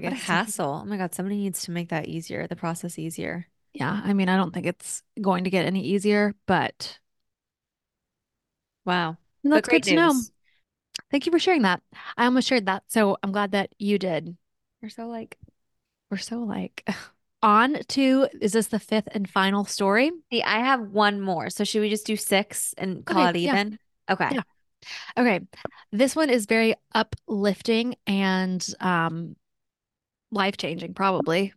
What 0.00 0.12
a 0.12 0.16
August. 0.16 0.26
hassle. 0.26 0.80
Oh 0.82 0.84
my 0.84 0.96
God, 0.96 1.14
somebody 1.14 1.36
needs 1.36 1.62
to 1.62 1.70
make 1.70 1.88
that 1.90 2.08
easier, 2.08 2.46
the 2.46 2.56
process 2.56 2.98
easier. 2.98 3.46
Yeah, 3.72 4.00
I 4.04 4.14
mean, 4.14 4.28
I 4.28 4.36
don't 4.36 4.52
think 4.52 4.66
it's 4.66 5.02
going 5.20 5.44
to 5.44 5.50
get 5.50 5.64
any 5.64 5.84
easier, 5.84 6.34
but 6.46 6.98
Wow. 8.84 9.16
that's 9.42 9.68
good 9.68 9.70
great 9.70 9.82
to 9.84 9.94
know. 9.94 10.14
Thank 11.10 11.26
you 11.26 11.32
for 11.32 11.38
sharing 11.38 11.62
that. 11.62 11.82
I 12.16 12.24
almost 12.24 12.48
shared 12.48 12.66
that, 12.66 12.84
so 12.88 13.16
I'm 13.22 13.32
glad 13.32 13.52
that 13.52 13.74
you 13.78 13.98
did. 13.98 14.36
We're 14.82 14.88
so 14.88 15.06
like, 15.06 15.38
We're 16.10 16.18
so 16.18 16.40
like 16.40 16.88
on 17.42 17.78
to, 17.88 18.28
is 18.40 18.52
this 18.52 18.68
the 18.68 18.78
fifth 18.78 19.08
and 19.12 19.28
final 19.28 19.64
story? 19.64 20.10
see, 20.32 20.42
I 20.42 20.60
have 20.60 20.80
one 20.90 21.20
more. 21.20 21.50
So 21.50 21.64
should 21.64 21.80
we 21.80 21.90
just 21.90 22.06
do 22.06 22.16
six 22.16 22.74
and 22.78 23.04
call 23.04 23.28
Okay, 23.28 23.38
it 23.38 23.42
yeah. 23.42 23.52
even? 23.54 23.78
Okay. 24.10 24.28
Yeah. 24.32 24.42
Okay. 25.18 25.40
This 25.92 26.16
one 26.16 26.30
is 26.30 26.46
very 26.46 26.74
uplifting 26.94 27.96
and 28.06 28.66
um 28.80 29.36
life-changing, 30.32 30.94
probably. 30.94 31.52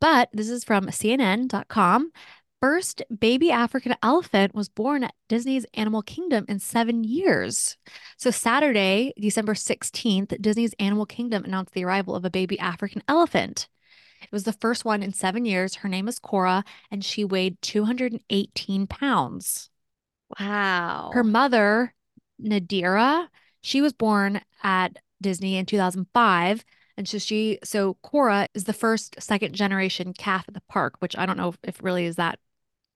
But 0.00 0.30
this 0.32 0.48
is 0.48 0.64
from 0.64 0.90
CNN.com. 0.90 2.10
First 2.66 3.04
baby 3.16 3.52
African 3.52 3.94
elephant 4.02 4.52
was 4.52 4.68
born 4.68 5.04
at 5.04 5.14
Disney's 5.28 5.64
Animal 5.74 6.02
Kingdom 6.02 6.44
in 6.48 6.58
seven 6.58 7.04
years. 7.04 7.76
So, 8.16 8.32
Saturday, 8.32 9.12
December 9.20 9.54
16th, 9.54 10.42
Disney's 10.42 10.74
Animal 10.80 11.06
Kingdom 11.06 11.44
announced 11.44 11.74
the 11.74 11.84
arrival 11.84 12.16
of 12.16 12.24
a 12.24 12.30
baby 12.30 12.58
African 12.58 13.04
elephant. 13.06 13.68
It 14.20 14.32
was 14.32 14.42
the 14.42 14.52
first 14.52 14.84
one 14.84 15.00
in 15.00 15.12
seven 15.12 15.44
years. 15.44 15.76
Her 15.76 15.88
name 15.88 16.08
is 16.08 16.18
Cora, 16.18 16.64
and 16.90 17.04
she 17.04 17.24
weighed 17.24 17.62
218 17.62 18.88
pounds. 18.88 19.70
Wow. 20.40 21.12
Her 21.14 21.22
mother, 21.22 21.94
Nadirah, 22.42 23.28
she 23.60 23.80
was 23.80 23.92
born 23.92 24.40
at 24.64 24.96
Disney 25.22 25.56
in 25.56 25.66
2005. 25.66 26.64
And 26.96 27.08
so 27.08 27.18
she, 27.18 27.60
so 27.62 27.94
Cora 28.02 28.48
is 28.54 28.64
the 28.64 28.72
first 28.72 29.22
second 29.22 29.54
generation 29.54 30.12
calf 30.14 30.46
at 30.48 30.54
the 30.54 30.62
park, 30.68 30.94
which 30.98 31.16
I 31.16 31.26
don't 31.26 31.36
know 31.36 31.50
if, 31.50 31.58
if 31.62 31.80
really 31.80 32.06
is 32.06 32.16
that 32.16 32.40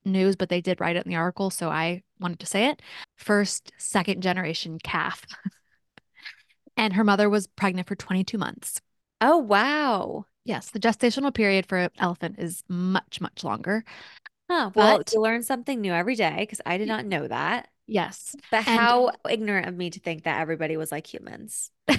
news, 0.04 0.36
but 0.36 0.48
they 0.48 0.60
did 0.60 0.80
write 0.80 0.96
it 0.96 1.04
in 1.04 1.10
the 1.10 1.16
article. 1.16 1.50
So 1.50 1.68
I 1.68 2.02
wanted 2.18 2.40
to 2.40 2.46
say 2.46 2.66
it. 2.66 2.82
First, 3.16 3.72
second 3.78 4.22
generation 4.22 4.78
calf. 4.82 5.24
and 6.76 6.94
her 6.94 7.04
mother 7.04 7.28
was 7.28 7.46
pregnant 7.46 7.88
for 7.88 7.94
22 7.94 8.38
months. 8.38 8.80
Oh, 9.20 9.38
wow. 9.38 10.24
Yes, 10.44 10.70
the 10.70 10.80
gestational 10.80 11.34
period 11.34 11.66
for 11.66 11.76
an 11.78 11.90
elephant 11.98 12.36
is 12.38 12.62
much, 12.68 13.20
much 13.20 13.44
longer. 13.44 13.84
Huh. 14.50 14.70
Well, 14.74 14.98
But- 14.98 15.12
you 15.12 15.20
learn 15.20 15.42
something 15.42 15.80
new 15.80 15.92
every 15.92 16.14
day 16.16 16.36
because 16.38 16.60
I 16.64 16.78
did 16.78 16.88
not 16.88 17.04
know 17.04 17.28
that. 17.28 17.68
Yes. 17.86 18.34
But 18.50 18.66
And- 18.66 18.80
how 18.80 19.10
ignorant 19.28 19.68
of 19.68 19.76
me 19.76 19.90
to 19.90 20.00
think 20.00 20.24
that 20.24 20.40
everybody 20.40 20.76
was 20.76 20.90
like 20.90 21.12
humans. 21.12 21.70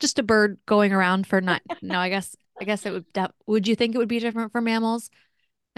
Just 0.00 0.18
a 0.18 0.22
bird 0.22 0.58
going 0.66 0.92
around 0.92 1.26
for 1.26 1.40
not, 1.40 1.60
no, 1.82 1.98
I 1.98 2.08
guess, 2.08 2.36
I 2.60 2.64
guess 2.64 2.86
it 2.86 2.92
would, 2.92 3.06
would 3.46 3.66
you 3.66 3.74
think 3.74 3.94
it 3.94 3.98
would 3.98 4.08
be 4.08 4.20
different 4.20 4.52
for 4.52 4.60
mammals 4.60 5.10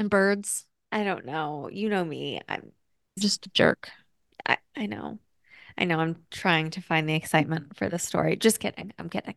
and 0.00 0.10
birds? 0.10 0.66
I 0.90 1.04
don't 1.04 1.24
know. 1.24 1.68
You 1.70 1.88
know 1.88 2.04
me. 2.04 2.40
I'm 2.48 2.72
Just 3.18 3.46
a 3.46 3.50
jerk. 3.50 3.90
I, 4.46 4.58
I 4.76 4.86
know. 4.86 5.18
I 5.78 5.84
know. 5.84 6.00
I'm 6.00 6.16
trying 6.30 6.70
to 6.70 6.80
find 6.80 7.08
the 7.08 7.14
excitement 7.14 7.76
for 7.76 7.88
this 7.88 8.02
story. 8.02 8.36
Just 8.36 8.58
kidding. 8.58 8.92
I'm 8.98 9.08
kidding. 9.08 9.36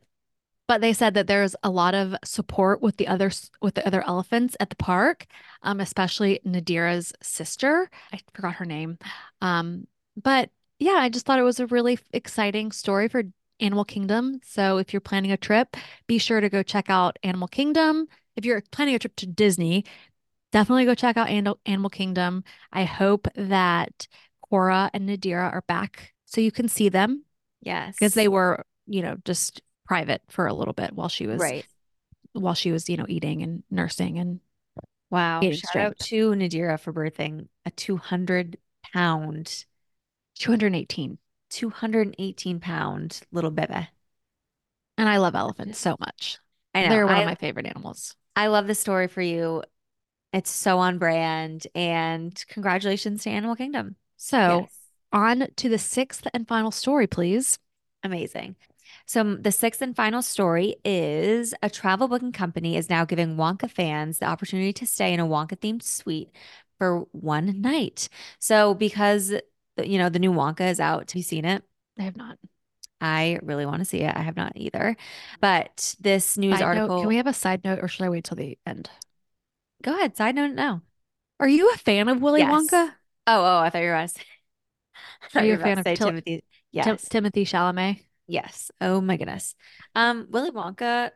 But 0.67 0.81
they 0.81 0.93
said 0.93 1.13
that 1.13 1.27
there's 1.27 1.55
a 1.61 1.69
lot 1.69 1.93
of 1.93 2.15
support 2.23 2.81
with 2.81 2.97
the 2.97 3.07
other 3.07 3.31
with 3.61 3.75
the 3.75 3.85
other 3.85 4.01
elephants 4.07 4.55
at 4.59 4.69
the 4.69 4.77
park, 4.77 5.25
um, 5.61 5.79
especially 5.79 6.39
Nadirah's 6.45 7.13
sister. 7.21 7.89
I 8.13 8.19
forgot 8.33 8.55
her 8.55 8.65
name. 8.65 8.97
Um, 9.41 9.87
but 10.15 10.49
yeah, 10.79 10.93
I 10.93 11.09
just 11.09 11.25
thought 11.25 11.39
it 11.39 11.43
was 11.43 11.59
a 11.59 11.67
really 11.67 11.99
exciting 12.13 12.71
story 12.71 13.09
for 13.09 13.23
Animal 13.59 13.85
Kingdom. 13.85 14.39
So 14.43 14.77
if 14.77 14.93
you're 14.93 15.01
planning 15.01 15.31
a 15.31 15.37
trip, 15.37 15.75
be 16.07 16.17
sure 16.17 16.39
to 16.41 16.49
go 16.49 16.63
check 16.63 16.89
out 16.89 17.19
Animal 17.23 17.49
Kingdom. 17.49 18.07
If 18.35 18.45
you're 18.45 18.63
planning 18.71 18.95
a 18.95 18.99
trip 18.99 19.15
to 19.17 19.27
Disney, 19.27 19.85
definitely 20.53 20.85
go 20.85 20.95
check 20.95 21.17
out 21.17 21.29
Animal 21.29 21.89
Kingdom. 21.89 22.43
I 22.71 22.85
hope 22.85 23.27
that 23.35 24.07
Cora 24.41 24.89
and 24.93 25.09
Nadirah 25.09 25.51
are 25.51 25.63
back 25.67 26.13
so 26.25 26.39
you 26.39 26.51
can 26.51 26.69
see 26.69 26.87
them 26.87 27.25
Yes. 27.61 27.95
because 27.95 28.13
they 28.13 28.27
were, 28.27 28.65
you 28.87 29.01
know, 29.01 29.17
just 29.25 29.61
private 29.85 30.21
for 30.29 30.47
a 30.47 30.53
little 30.53 30.73
bit 30.73 30.93
while 30.93 31.09
she 31.09 31.27
was 31.27 31.41
right. 31.41 31.67
while 32.31 32.53
she 32.53 32.71
was, 32.71 32.87
you 32.87 32.95
know, 32.95 33.05
eating 33.09 33.41
and 33.41 33.63
nursing 33.69 34.17
and 34.19 34.39
Wow. 35.09 35.41
Shout 35.41 35.75
out 35.75 35.99
to 35.99 36.31
Nadirah 36.31 36.79
for 36.79 36.91
birthing 36.93 37.47
a 37.65 37.71
200 37.71 38.57
pound, 38.93 39.65
218. 40.35 41.17
218 41.49 42.59
pound 42.59 43.21
little 43.31 43.51
bebe. 43.51 43.87
And 44.97 45.09
I 45.09 45.17
love 45.17 45.35
elephants 45.35 45.77
so 45.77 45.95
much. 45.99 46.39
I 46.73 46.83
know. 46.83 46.89
They're 46.89 47.05
one 47.05 47.15
I, 47.15 47.19
of 47.21 47.25
my 47.27 47.35
favorite 47.35 47.67
animals. 47.67 48.15
I 48.35 48.47
love 48.47 48.65
the 48.65 48.73
story 48.73 49.07
for 49.07 49.21
you. 49.21 49.63
It's 50.33 50.49
so 50.49 50.79
on 50.79 50.97
brand. 50.97 51.67
And 51.75 52.43
congratulations 52.49 53.23
to 53.23 53.29
Animal 53.29 53.55
Kingdom. 53.55 53.95
So 54.17 54.61
Yes. 54.61 54.79
on 55.11 55.47
to 55.57 55.69
the 55.69 55.77
sixth 55.77 56.27
and 56.33 56.47
final 56.47 56.71
story, 56.71 57.07
please. 57.07 57.59
Amazing. 58.03 58.55
So 59.05 59.35
the 59.35 59.51
sixth 59.51 59.81
and 59.81 59.95
final 59.95 60.21
story 60.21 60.75
is 60.83 61.53
a 61.61 61.69
travel 61.69 62.07
booking 62.07 62.31
company 62.31 62.77
is 62.77 62.89
now 62.89 63.05
giving 63.05 63.35
Wonka 63.37 63.69
fans 63.69 64.19
the 64.19 64.25
opportunity 64.25 64.73
to 64.73 64.85
stay 64.85 65.13
in 65.13 65.19
a 65.19 65.27
Wonka 65.27 65.57
themed 65.57 65.83
suite 65.83 66.29
for 66.77 67.01
one 67.11 67.61
night. 67.61 68.09
So 68.39 68.73
because 68.73 69.33
you 69.77 69.97
know 69.97 70.09
the 70.09 70.19
new 70.19 70.31
Wonka 70.31 70.69
is 70.69 70.79
out, 70.79 71.11
have 71.11 71.15
you 71.15 71.23
seen 71.23 71.45
it? 71.45 71.63
I 71.99 72.03
have 72.03 72.17
not. 72.17 72.37
I 73.01 73.39
really 73.43 73.65
want 73.65 73.79
to 73.79 73.85
see 73.85 73.99
it. 73.99 74.15
I 74.15 74.21
have 74.21 74.35
not 74.37 74.53
either. 74.55 74.95
But 75.41 75.95
this 75.99 76.37
news 76.37 76.59
Side 76.59 76.61
note, 76.61 76.65
article, 76.65 76.99
can 77.01 77.07
we 77.09 77.17
have 77.17 77.27
a 77.27 77.33
side 77.33 77.63
note 77.63 77.79
or 77.81 77.87
should 77.87 78.05
I 78.05 78.09
wait 78.09 78.23
till 78.23 78.37
the 78.37 78.57
end? 78.65 78.89
Go 79.83 79.93
ahead. 79.95 80.17
Side 80.17 80.35
note, 80.35 80.53
no. 80.53 80.81
Are 81.39 81.47
you 81.47 81.71
a 81.71 81.77
fan 81.77 82.07
of 82.09 82.21
Willy 82.21 82.41
Yes. 82.41 82.51
Wonka? 82.51 82.89
Oh, 83.27 83.43
oh, 83.43 83.59
I 83.59 83.69
thought 83.69 83.79
you 83.79 83.87
were 83.89 83.93
about 83.95 84.09
to 84.09 84.15
say, 84.15 84.21
I 85.23 85.29
thought 85.29 85.43
Are 85.43 85.45
you 85.45 85.53
a 85.53 85.57
fan 85.57 85.79
of 85.79 85.85
Til- 85.85 85.95
Timothy. 85.95 86.37
Tim- 86.37 86.41
Yes. 86.71 87.07
Timothy 87.09 87.45
Chalamet. 87.45 88.01
Yes. 88.27 88.71
Oh 88.81 89.01
my 89.01 89.17
goodness. 89.17 89.55
Um, 89.95 90.27
Willy 90.31 90.51
Wonka. 90.51 91.11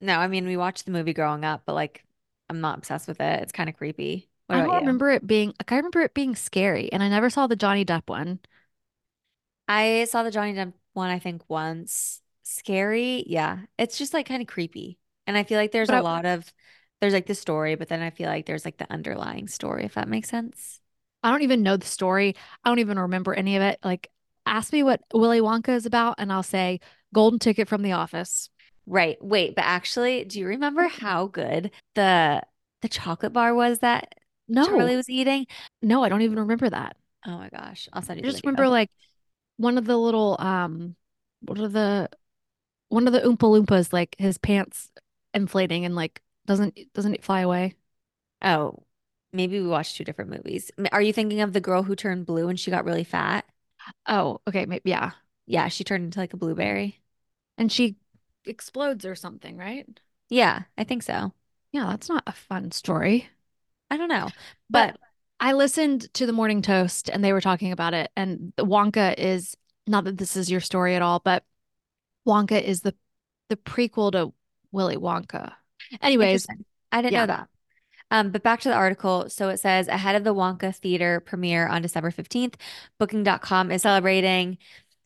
No, 0.00 0.18
I 0.18 0.26
mean 0.28 0.46
we 0.46 0.56
watched 0.56 0.84
the 0.84 0.90
movie 0.92 1.14
growing 1.14 1.44
up, 1.44 1.62
but 1.66 1.74
like 1.74 2.04
I'm 2.50 2.60
not 2.60 2.78
obsessed 2.78 3.08
with 3.08 3.20
it. 3.20 3.42
It's 3.42 3.52
kind 3.52 3.70
of 3.70 3.76
creepy. 3.76 4.28
What 4.48 4.56
I 4.56 4.62
don't 4.62 4.72
you? 4.72 4.80
remember 4.80 5.10
it 5.10 5.26
being 5.26 5.48
like 5.48 5.72
I 5.72 5.76
remember 5.76 6.00
it 6.00 6.14
being 6.14 6.34
scary, 6.36 6.92
and 6.92 7.02
I 7.02 7.08
never 7.08 7.30
saw 7.30 7.46
the 7.46 7.56
Johnny 7.56 7.84
Depp 7.84 8.02
one. 8.08 8.40
I 9.68 10.04
saw 10.10 10.22
the 10.22 10.30
Johnny 10.30 10.54
Depp 10.54 10.72
one, 10.92 11.10
I 11.10 11.18
think 11.18 11.42
once. 11.48 12.20
Scary, 12.42 13.24
yeah. 13.26 13.60
It's 13.78 13.96
just 13.96 14.12
like 14.12 14.26
kind 14.26 14.42
of 14.42 14.48
creepy. 14.48 14.98
And 15.26 15.36
I 15.36 15.44
feel 15.44 15.58
like 15.58 15.72
there's 15.72 15.88
But 15.88 15.94
a 15.94 15.98
I- 15.98 16.00
lot 16.00 16.26
of 16.26 16.52
there's 17.02 17.12
like 17.12 17.26
the 17.26 17.34
story, 17.34 17.74
but 17.74 17.88
then 17.88 18.00
I 18.00 18.10
feel 18.10 18.28
like 18.28 18.46
there's 18.46 18.64
like 18.64 18.76
the 18.78 18.90
underlying 18.90 19.48
story, 19.48 19.84
if 19.84 19.94
that 19.94 20.08
makes 20.08 20.28
sense. 20.28 20.80
I 21.24 21.32
don't 21.32 21.42
even 21.42 21.64
know 21.64 21.76
the 21.76 21.84
story. 21.84 22.36
I 22.64 22.70
don't 22.70 22.78
even 22.78 22.96
remember 22.96 23.34
any 23.34 23.56
of 23.56 23.62
it. 23.62 23.80
Like, 23.82 24.08
ask 24.46 24.72
me 24.72 24.84
what 24.84 25.00
Willy 25.12 25.40
Wonka 25.40 25.70
is 25.70 25.84
about, 25.84 26.14
and 26.18 26.32
I'll 26.32 26.44
say 26.44 26.78
Golden 27.12 27.40
Ticket 27.40 27.68
from 27.68 27.82
The 27.82 27.90
Office. 27.90 28.50
Right. 28.86 29.16
Wait, 29.20 29.56
but 29.56 29.64
actually, 29.64 30.22
do 30.24 30.38
you 30.38 30.46
remember 30.46 30.86
how 30.86 31.26
good 31.26 31.72
the 31.96 32.42
the 32.82 32.88
chocolate 32.88 33.32
bar 33.32 33.52
was 33.52 33.80
that 33.80 34.14
No, 34.46 34.64
Charlie 34.64 34.94
was 34.96 35.10
eating? 35.10 35.46
no, 35.82 36.04
I 36.04 36.08
don't 36.08 36.22
even 36.22 36.38
remember 36.38 36.70
that. 36.70 36.96
Oh 37.26 37.36
my 37.36 37.48
gosh. 37.48 37.88
I'll 37.92 38.02
send 38.02 38.20
you 38.20 38.26
the 38.26 38.30
just 38.30 38.46
remember 38.46 38.68
like 38.68 38.90
one 39.56 39.76
of 39.76 39.86
the 39.86 39.96
little 39.96 40.36
um, 40.38 40.94
what 41.40 41.58
are 41.58 41.66
the 41.66 42.10
one 42.90 43.08
of 43.08 43.12
the 43.12 43.22
Oompa 43.22 43.38
Loompas 43.38 43.92
like 43.92 44.14
his 44.20 44.38
pants 44.38 44.90
inflating 45.34 45.84
and 45.84 45.96
like 45.96 46.22
doesn't 46.46 46.78
doesn't 46.92 47.14
it 47.14 47.24
fly 47.24 47.40
away? 47.40 47.74
Oh, 48.42 48.82
maybe 49.32 49.60
we 49.60 49.66
watched 49.66 49.96
two 49.96 50.04
different 50.04 50.30
movies. 50.30 50.70
Are 50.90 51.02
you 51.02 51.12
thinking 51.12 51.40
of 51.40 51.52
the 51.52 51.60
girl 51.60 51.82
who 51.82 51.96
turned 51.96 52.26
blue 52.26 52.48
and 52.48 52.58
she 52.58 52.70
got 52.70 52.84
really 52.84 53.04
fat? 53.04 53.44
Oh, 54.06 54.40
okay, 54.46 54.66
maybe 54.66 54.90
yeah. 54.90 55.12
Yeah, 55.46 55.68
she 55.68 55.84
turned 55.84 56.04
into 56.04 56.18
like 56.18 56.32
a 56.32 56.36
blueberry. 56.36 57.00
And 57.58 57.70
she 57.70 57.96
explodes 58.44 59.04
or 59.04 59.14
something, 59.14 59.56
right? 59.56 59.88
Yeah, 60.28 60.62
I 60.78 60.84
think 60.84 61.02
so. 61.02 61.32
Yeah, 61.72 61.86
that's 61.86 62.08
not 62.08 62.22
a 62.26 62.32
fun 62.32 62.70
story. 62.70 63.28
I 63.90 63.96
don't 63.96 64.08
know. 64.08 64.28
But 64.70 64.92
But 64.92 65.00
I 65.40 65.52
listened 65.54 66.12
to 66.14 66.26
the 66.26 66.32
Morning 66.32 66.62
Toast 66.62 67.08
and 67.08 67.22
they 67.24 67.32
were 67.32 67.40
talking 67.40 67.72
about 67.72 67.94
it. 67.94 68.10
And 68.16 68.52
Wonka 68.58 69.14
is 69.18 69.56
not 69.86 70.04
that 70.04 70.18
this 70.18 70.36
is 70.36 70.50
your 70.50 70.60
story 70.60 70.94
at 70.94 71.02
all, 71.02 71.20
but 71.20 71.44
Wonka 72.26 72.62
is 72.62 72.82
the 72.82 72.94
the 73.48 73.56
prequel 73.56 74.12
to 74.12 74.32
Willy 74.70 74.96
Wonka. 74.96 75.52
Anyways, 76.00 76.46
I 76.90 77.02
didn't 77.02 77.12
yeah. 77.12 77.20
know 77.20 77.26
that. 77.26 77.48
Um, 78.10 78.30
but 78.30 78.42
back 78.42 78.60
to 78.60 78.68
the 78.68 78.74
article. 78.74 79.28
So 79.30 79.48
it 79.48 79.58
says 79.58 79.88
ahead 79.88 80.16
of 80.16 80.24
the 80.24 80.34
Wonka 80.34 80.76
theater 80.76 81.20
premiere 81.20 81.66
on 81.66 81.82
December 81.82 82.10
15th, 82.10 82.54
booking.com 82.98 83.70
is 83.70 83.82
celebrating 83.82 84.58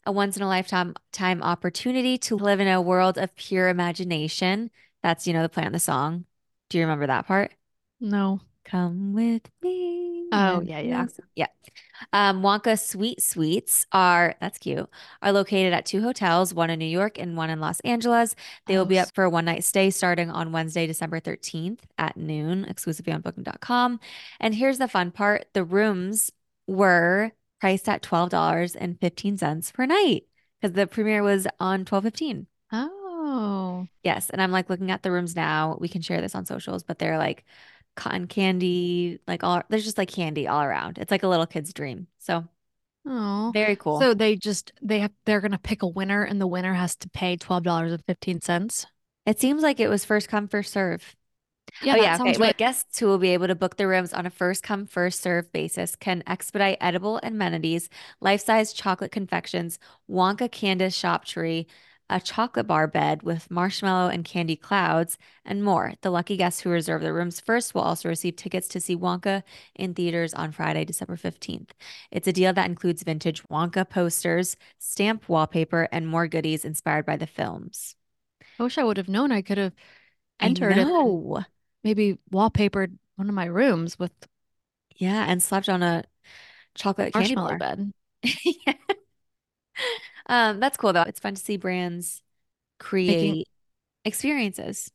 a 0.04 0.12
once 0.12 0.36
in 0.36 0.42
a 0.42 0.48
lifetime 0.48 0.94
time 1.12 1.42
opportunity 1.42 2.18
to 2.18 2.36
live 2.36 2.60
in 2.60 2.68
a 2.68 2.82
world 2.82 3.16
of 3.18 3.34
pure 3.36 3.68
imagination. 3.68 4.70
That's, 5.02 5.26
you 5.26 5.32
know, 5.32 5.42
the 5.42 5.48
play 5.48 5.64
on 5.64 5.72
the 5.72 5.78
song. 5.78 6.24
Do 6.68 6.78
you 6.78 6.84
remember 6.84 7.06
that 7.06 7.26
part? 7.26 7.52
no. 8.00 8.40
Come 8.64 9.14
with 9.14 9.48
me. 9.62 10.15
Oh, 10.36 10.58
and- 10.58 10.68
yeah, 10.68 10.80
yeah. 10.80 11.06
Yeah. 11.34 11.46
Um, 12.12 12.42
Wonka 12.42 12.78
Sweet 12.78 13.22
Suites 13.22 13.86
are, 13.92 14.34
that's 14.40 14.58
cute, 14.58 14.88
are 15.22 15.32
located 15.32 15.72
at 15.72 15.86
two 15.86 16.02
hotels, 16.02 16.52
one 16.54 16.70
in 16.70 16.78
New 16.78 16.84
York 16.84 17.18
and 17.18 17.36
one 17.36 17.50
in 17.50 17.58
Los 17.60 17.80
Angeles. 17.80 18.34
They 18.66 18.76
will 18.76 18.82
Oh, 18.82 18.86
be 18.86 18.98
up 18.98 19.14
for 19.14 19.24
a 19.24 19.30
one 19.30 19.46
night 19.46 19.64
stay 19.64 19.90
starting 19.90 20.30
on 20.30 20.52
Wednesday, 20.52 20.86
December 20.86 21.20
13th 21.20 21.80
at 21.98 22.16
noon, 22.16 22.64
exclusively 22.66 23.12
on 23.12 23.22
booking.com. 23.22 24.00
And 24.40 24.54
here's 24.54 24.78
the 24.78 24.88
fun 24.88 25.10
part 25.10 25.46
the 25.54 25.64
rooms 25.64 26.30
were 26.66 27.32
priced 27.60 27.88
at 27.88 28.02
$12.15 28.02 29.72
per 29.72 29.86
night 29.86 30.24
because 30.60 30.74
the 30.74 30.86
premiere 30.86 31.22
was 31.22 31.46
on 31.60 31.80
1215. 31.80 32.46
Oh. 32.72 33.86
Yes. 34.02 34.30
And 34.30 34.40
I'm 34.40 34.52
like 34.52 34.70
looking 34.70 34.90
at 34.90 35.02
the 35.02 35.10
rooms 35.10 35.34
now. 35.36 35.76
We 35.80 35.88
can 35.88 36.02
share 36.02 36.20
this 36.20 36.34
on 36.34 36.46
socials, 36.46 36.82
but 36.82 36.98
they're 36.98 37.18
like 37.18 37.44
cotton 37.96 38.26
candy, 38.28 39.20
like 39.26 39.44
all 39.44 39.62
there's 39.68 39.84
just 39.84 39.98
like 39.98 40.10
candy 40.10 40.48
all 40.48 40.62
around. 40.62 40.98
It's 40.98 41.10
like 41.10 41.22
a 41.24 41.28
little 41.28 41.46
kid's 41.46 41.72
dream. 41.72 42.06
So 42.18 42.48
Oh. 43.06 43.50
very 43.54 43.76
cool. 43.76 44.00
So 44.00 44.14
they 44.14 44.36
just 44.36 44.72
they 44.82 45.00
have 45.00 45.12
they're 45.24 45.40
gonna 45.40 45.58
pick 45.58 45.82
a 45.82 45.86
winner 45.88 46.22
and 46.24 46.40
the 46.40 46.46
winner 46.46 46.74
has 46.74 46.96
to 46.96 47.08
pay 47.10 47.36
twelve 47.36 47.62
dollars 47.64 47.92
and 47.92 48.04
fifteen 48.04 48.40
cents. 48.40 48.86
it 49.26 49.40
seems 49.40 49.62
like 49.62 49.80
it 49.80 49.88
was 49.88 50.04
first 50.04 50.28
come, 50.28 50.48
first 50.48 50.72
serve. 50.72 51.14
Yeah, 51.80 51.96
oh, 51.98 52.02
yeah. 52.02 52.18
Okay. 52.20 52.38
Wait, 52.38 52.38
right. 52.38 52.56
guests 52.56 52.98
who 52.98 53.06
will 53.06 53.18
be 53.18 53.30
able 53.30 53.48
to 53.48 53.54
book 53.54 53.76
the 53.76 53.86
rooms 53.88 54.12
on 54.12 54.26
a 54.26 54.30
first 54.30 54.62
come, 54.62 54.86
first 54.86 55.20
serve 55.22 55.52
basis 55.52 55.96
can 55.96 56.22
expedite 56.26 56.78
edible 56.80 57.20
amenities, 57.22 57.88
life 58.20 58.40
size 58.42 58.72
chocolate 58.72 59.12
confections, 59.12 59.78
Wonka 60.10 60.50
Candace 60.50 60.94
shop 60.94 61.24
tree, 61.26 61.66
a 62.08 62.20
chocolate 62.20 62.66
bar 62.66 62.86
bed 62.86 63.22
with 63.22 63.50
marshmallow 63.50 64.08
and 64.10 64.24
candy 64.24 64.56
clouds, 64.56 65.18
and 65.44 65.62
more. 65.64 65.94
The 66.02 66.10
lucky 66.10 66.36
guests 66.36 66.60
who 66.60 66.70
reserve 66.70 67.02
their 67.02 67.14
rooms 67.14 67.40
first 67.40 67.74
will 67.74 67.82
also 67.82 68.08
receive 68.08 68.36
tickets 68.36 68.68
to 68.68 68.80
see 68.80 68.96
Wonka 68.96 69.42
in 69.74 69.94
theaters 69.94 70.34
on 70.34 70.52
Friday, 70.52 70.84
December 70.84 71.16
15th. 71.16 71.74
It's 72.10 72.28
a 72.28 72.32
deal 72.32 72.52
that 72.52 72.68
includes 72.70 73.02
vintage 73.02 73.42
Wonka 73.44 73.88
posters, 73.88 74.56
stamp 74.78 75.28
wallpaper, 75.28 75.88
and 75.92 76.06
more 76.06 76.28
goodies 76.28 76.64
inspired 76.64 77.06
by 77.06 77.16
the 77.16 77.26
films. 77.26 77.96
I 78.58 78.62
wish 78.62 78.78
I 78.78 78.84
would 78.84 78.96
have 78.96 79.08
known 79.08 79.32
I 79.32 79.42
could 79.42 79.58
have 79.58 79.72
entered 80.40 80.78
and 80.78 80.90
maybe 81.84 82.18
wallpapered 82.32 82.98
one 83.16 83.28
of 83.28 83.34
my 83.34 83.46
rooms 83.46 83.98
with 83.98 84.12
Yeah, 84.96 85.26
and 85.28 85.42
slept 85.42 85.68
on 85.68 85.82
a 85.82 86.04
chocolate 86.74 87.14
candy 87.14 87.36
marshmallow 87.36 87.48
bar. 87.48 87.58
bed. 87.58 87.92
Yeah. 88.66 88.74
Um, 90.28 90.60
that's 90.60 90.76
cool 90.76 90.92
though. 90.92 91.02
It's 91.02 91.20
fun 91.20 91.34
to 91.34 91.40
see 91.40 91.56
brands 91.56 92.22
Making 92.80 93.16
create 93.18 93.48
experiences 94.04 94.90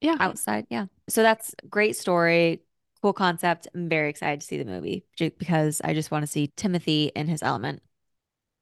yeah. 0.00 0.16
outside. 0.20 0.66
Yeah. 0.70 0.86
So 1.08 1.22
that's 1.22 1.54
great 1.68 1.96
story, 1.96 2.62
cool 3.02 3.12
concept. 3.12 3.68
I'm 3.74 3.88
very 3.88 4.10
excited 4.10 4.40
to 4.40 4.46
see 4.46 4.58
the 4.58 4.64
movie 4.64 5.04
because 5.18 5.80
I 5.82 5.94
just 5.94 6.10
want 6.10 6.22
to 6.24 6.26
see 6.26 6.52
Timothy 6.56 7.12
in 7.14 7.28
his 7.28 7.42
element. 7.42 7.82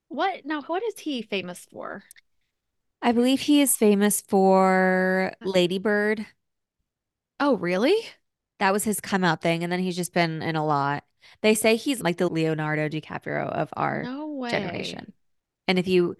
What 0.07 0.45
now 0.45 0.61
what 0.61 0.83
is 0.83 0.99
he 0.99 1.21
famous 1.21 1.65
for? 1.71 2.03
I 3.01 3.11
believe 3.11 3.41
he 3.41 3.61
is 3.61 3.75
famous 3.75 4.21
for 4.21 5.33
Lady 5.43 5.77
Bird. 5.77 6.25
Oh, 7.39 7.57
really? 7.57 7.97
That 8.59 8.71
was 8.71 8.83
his 8.83 9.01
come 9.01 9.23
out 9.23 9.41
thing, 9.41 9.63
and 9.63 9.71
then 9.71 9.79
he's 9.79 9.95
just 9.95 10.13
been 10.13 10.41
in 10.41 10.55
a 10.55 10.65
lot. 10.65 11.03
They 11.41 11.53
say 11.55 11.75
he's 11.75 12.01
like 12.01 12.17
the 12.17 12.29
Leonardo 12.29 12.87
DiCaprio 12.87 13.49
of 13.49 13.69
our 13.73 14.03
No 14.03 14.47
generation. 14.49 15.13
And 15.67 15.79
if 15.79 15.87
you, 15.87 16.15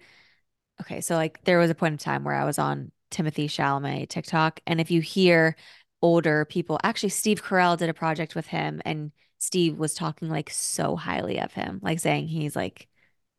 okay, 0.82 1.00
so 1.00 1.16
like 1.16 1.44
there 1.44 1.58
was 1.58 1.70
a 1.70 1.74
point 1.74 1.94
in 1.94 1.98
time 1.98 2.24
where 2.24 2.34
I 2.34 2.44
was 2.44 2.58
on 2.58 2.92
Timothy 3.10 3.48
Chalamet 3.48 4.08
TikTok, 4.10 4.60
and 4.66 4.80
if 4.80 4.90
you 4.90 5.00
hear 5.02 5.56
older 6.02 6.44
people, 6.46 6.78
actually 6.84 7.10
Steve 7.10 7.42
Carell 7.42 7.78
did 7.78 7.90
a 7.90 7.94
project 7.94 8.34
with 8.36 8.46
him, 8.48 8.82
and 8.84 9.12
Steve 9.38 9.78
was 9.78 9.94
talking 9.94 10.28
like 10.30 10.50
so 10.50 10.96
highly 10.96 11.40
of 11.40 11.52
him, 11.54 11.80
like 11.82 12.00
saying 12.00 12.28
he's 12.28 12.56
like 12.56 12.88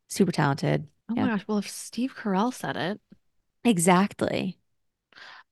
super 0.10 0.32
talented. 0.34 0.88
Oh 1.10 1.16
Yeah, 1.16 1.28
my 1.28 1.30
gosh. 1.30 1.46
Well, 1.48 1.58
if 1.58 1.70
Steve 1.70 2.16
Carell 2.16 2.54
said 2.54 2.78
it. 2.78 3.02
exactly. 3.64 4.58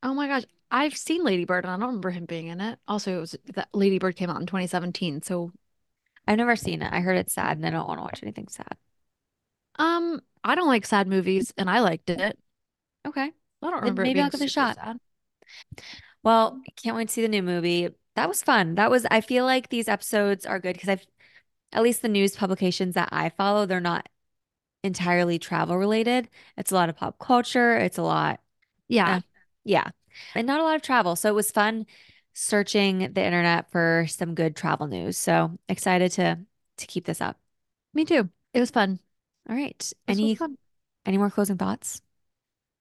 Oh 0.04 0.14
my 0.14 0.28
gosh. 0.28 0.44
I've 0.72 0.98
seen 0.98 1.24
Lady 1.24 1.46
Bird 1.46 1.64
and 1.66 1.72
I 1.72 1.78
don't 1.78 1.88
remember 1.88 2.10
him 2.12 2.26
being 2.26 2.48
in 2.48 2.60
it. 2.62 2.80
Also, 2.88 3.18
it 3.18 3.20
was 3.22 3.36
that 3.56 3.70
Lady 3.74 4.00
Bird 4.00 4.16
came 4.16 4.30
out 4.30 4.40
in 4.42 4.48
2017. 4.48 5.22
So, 5.22 5.52
I've 6.28 6.38
never 6.38 6.56
seen 6.56 6.82
it. 6.84 6.94
I 6.94 7.00
heard 7.02 7.18
it's 7.18 7.34
sad, 7.34 7.58
and 7.58 7.66
I 7.66 7.72
don't 7.72 7.88
want 7.88 8.00
to 8.00 8.04
watch 8.04 8.22
anything 8.24 8.48
sad. 8.48 8.78
um, 9.78 10.22
I 10.46 10.56
don't 10.56 10.68
like 10.68 10.86
sad 10.86 11.08
movies 11.08 11.54
and 11.58 11.70
I 11.70 11.80
liked 11.82 12.10
it. 12.10 12.38
Okay, 13.06 13.32
I 13.62 13.70
don't 13.70 13.74
then 13.82 13.96
remember 13.96 14.04
it 14.04 14.06
maybe 14.08 14.22
I'll 14.22 14.30
give 14.30 14.42
it 14.42 14.46
a 14.46 14.50
shot. 14.50 14.78
sad. 14.78 15.00
Well, 16.24 16.62
can't 16.76 16.96
wait 16.96 17.08
to 17.08 17.14
see 17.14 17.22
the 17.22 17.28
new 17.28 17.44
movie. 17.44 17.90
That 18.16 18.28
was 18.30 18.42
fun. 18.42 18.76
That 18.76 18.90
was, 18.90 19.06
I 19.12 19.22
feel 19.22 19.46
like 19.46 19.70
these 19.70 19.88
episodes 19.88 20.46
are 20.46 20.60
good 20.60 20.74
because 20.74 20.90
I've, 20.90 21.06
at 21.72 21.84
least 21.84 22.02
the 22.02 22.08
news 22.10 22.36
publications 22.36 22.96
that 22.96 23.10
I 23.12 23.30
follow, 23.30 23.66
they're 23.66 23.80
not 23.80 24.08
entirely 24.84 25.40
travel 25.40 25.78
related. 25.78 26.30
It's 26.58 26.72
a 26.72 26.76
lot 26.76 26.90
of 26.90 26.98
pop 26.98 27.20
culture. 27.20 27.78
It's 27.78 27.98
a 27.98 28.04
lot, 28.04 28.42
Yeah. 28.88 29.18
uh, 29.18 29.22
yeah, 29.64 29.90
and 30.36 30.48
not 30.48 30.60
a 30.62 30.64
lot 30.64 30.76
of 30.76 30.82
travel. 30.82 31.16
So 31.16 31.30
it 31.30 31.36
was 31.36 31.52
fun 31.52 31.86
searching 32.34 33.00
the 33.14 33.24
internet 33.26 33.72
for 33.72 34.06
some 34.10 34.36
good 34.36 34.56
travel 34.56 34.88
news. 34.88 35.18
So 35.18 35.58
excited 35.70 36.12
to 36.14 36.40
to 36.78 36.88
keep 36.88 37.06
this 37.06 37.22
up. 37.22 37.40
Me 37.94 38.06
too. 38.06 38.30
It 38.54 38.60
was 38.60 38.72
fun. 38.72 39.00
All 39.50 39.56
right. 39.56 39.78
This 39.80 39.96
Any 40.08 40.38
any 41.06 41.18
more 41.18 41.30
closing 41.30 41.58
thoughts? 41.58 42.02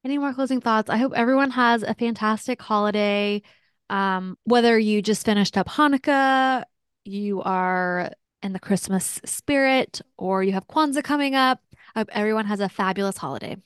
Any 0.05 0.18
more 0.18 0.33
closing 0.35 0.61
thoughts? 0.61 0.90
I 0.90 0.96
hope 0.96 1.12
everyone 1.14 1.50
has 1.50 1.83
a 1.83 1.94
fantastic 1.94 2.61
holiday. 2.61 3.42
Um, 3.90 4.38
whether 4.44 4.79
you 4.79 5.03
just 5.03 5.24
finished 5.24 5.57
up 5.57 5.68
Hanukkah, 5.68 6.64
you 7.05 7.42
are 7.42 8.11
in 8.42 8.53
the 8.53 8.61
Christmas 8.61 9.20
spirit, 9.24 10.00
or 10.18 10.42
you 10.42 10.53
have 10.53 10.66
Kwanzaa 10.66 11.03
coming 11.03 11.35
up. 11.35 11.61
I 11.94 12.00
hope 12.00 12.09
everyone 12.12 12.46
has 12.46 12.61
a 12.61 12.68
fabulous 12.68 13.16
holiday. 13.16 13.57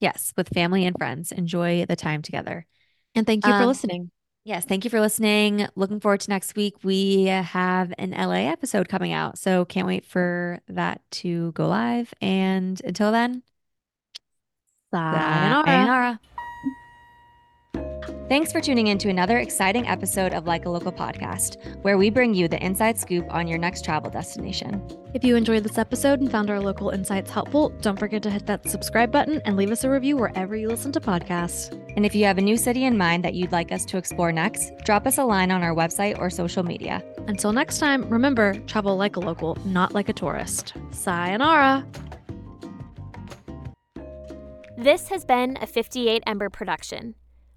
Yes, 0.00 0.32
with 0.36 0.48
family 0.48 0.84
and 0.86 0.96
friends. 0.96 1.32
Enjoy 1.32 1.84
the 1.86 1.96
time 1.96 2.22
together. 2.22 2.66
And 3.14 3.26
thank 3.26 3.46
you 3.46 3.52
for 3.52 3.62
Um, 3.62 3.66
listening. 3.66 4.10
Yes, 4.44 4.64
thank 4.64 4.82
you 4.84 4.90
for 4.90 5.00
listening. 5.00 5.68
Looking 5.76 6.00
forward 6.00 6.20
to 6.20 6.30
next 6.30 6.56
week. 6.56 6.74
We 6.82 7.26
have 7.26 7.94
an 7.96 8.10
LA 8.10 8.50
episode 8.50 8.88
coming 8.88 9.12
out, 9.12 9.38
so 9.38 9.64
can't 9.64 9.86
wait 9.86 10.04
for 10.04 10.60
that 10.66 11.00
to 11.12 11.52
go 11.52 11.68
live. 11.68 12.12
And 12.20 12.82
until 12.84 13.12
then, 13.12 13.44
Sayonara. 14.92 15.64
sayonara. 15.64 16.20
Thanks 18.32 18.50
for 18.50 18.62
tuning 18.62 18.86
in 18.86 18.96
to 18.96 19.10
another 19.10 19.40
exciting 19.40 19.86
episode 19.86 20.32
of 20.32 20.46
Like 20.46 20.64
a 20.64 20.70
Local 20.70 20.90
podcast, 20.90 21.62
where 21.82 21.98
we 21.98 22.08
bring 22.08 22.32
you 22.32 22.48
the 22.48 22.64
inside 22.64 22.98
scoop 22.98 23.26
on 23.28 23.46
your 23.46 23.58
next 23.58 23.84
travel 23.84 24.10
destination. 24.10 24.82
If 25.12 25.22
you 25.22 25.36
enjoyed 25.36 25.64
this 25.64 25.76
episode 25.76 26.22
and 26.22 26.32
found 26.32 26.48
our 26.48 26.58
local 26.58 26.88
insights 26.88 27.30
helpful, 27.30 27.68
don't 27.82 27.98
forget 27.98 28.22
to 28.22 28.30
hit 28.30 28.46
that 28.46 28.66
subscribe 28.66 29.12
button 29.12 29.42
and 29.44 29.58
leave 29.58 29.70
us 29.70 29.84
a 29.84 29.90
review 29.90 30.16
wherever 30.16 30.56
you 30.56 30.68
listen 30.68 30.92
to 30.92 30.98
podcasts. 30.98 31.70
And 31.94 32.06
if 32.06 32.14
you 32.14 32.24
have 32.24 32.38
a 32.38 32.40
new 32.40 32.56
city 32.56 32.84
in 32.84 32.96
mind 32.96 33.22
that 33.22 33.34
you'd 33.34 33.52
like 33.52 33.70
us 33.70 33.84
to 33.84 33.98
explore 33.98 34.32
next, 34.32 34.72
drop 34.82 35.06
us 35.06 35.18
a 35.18 35.24
line 35.24 35.50
on 35.50 35.62
our 35.62 35.74
website 35.74 36.18
or 36.18 36.30
social 36.30 36.62
media. 36.62 37.04
Until 37.26 37.52
next 37.52 37.80
time, 37.80 38.08
remember 38.08 38.54
travel 38.60 38.96
like 38.96 39.16
a 39.16 39.20
local, 39.20 39.58
not 39.66 39.92
like 39.92 40.08
a 40.08 40.14
tourist. 40.14 40.72
Sayonara. 40.90 41.86
This 44.78 45.08
has 45.08 45.26
been 45.26 45.58
a 45.60 45.66
58 45.66 46.22
Ember 46.26 46.48
production. 46.48 47.14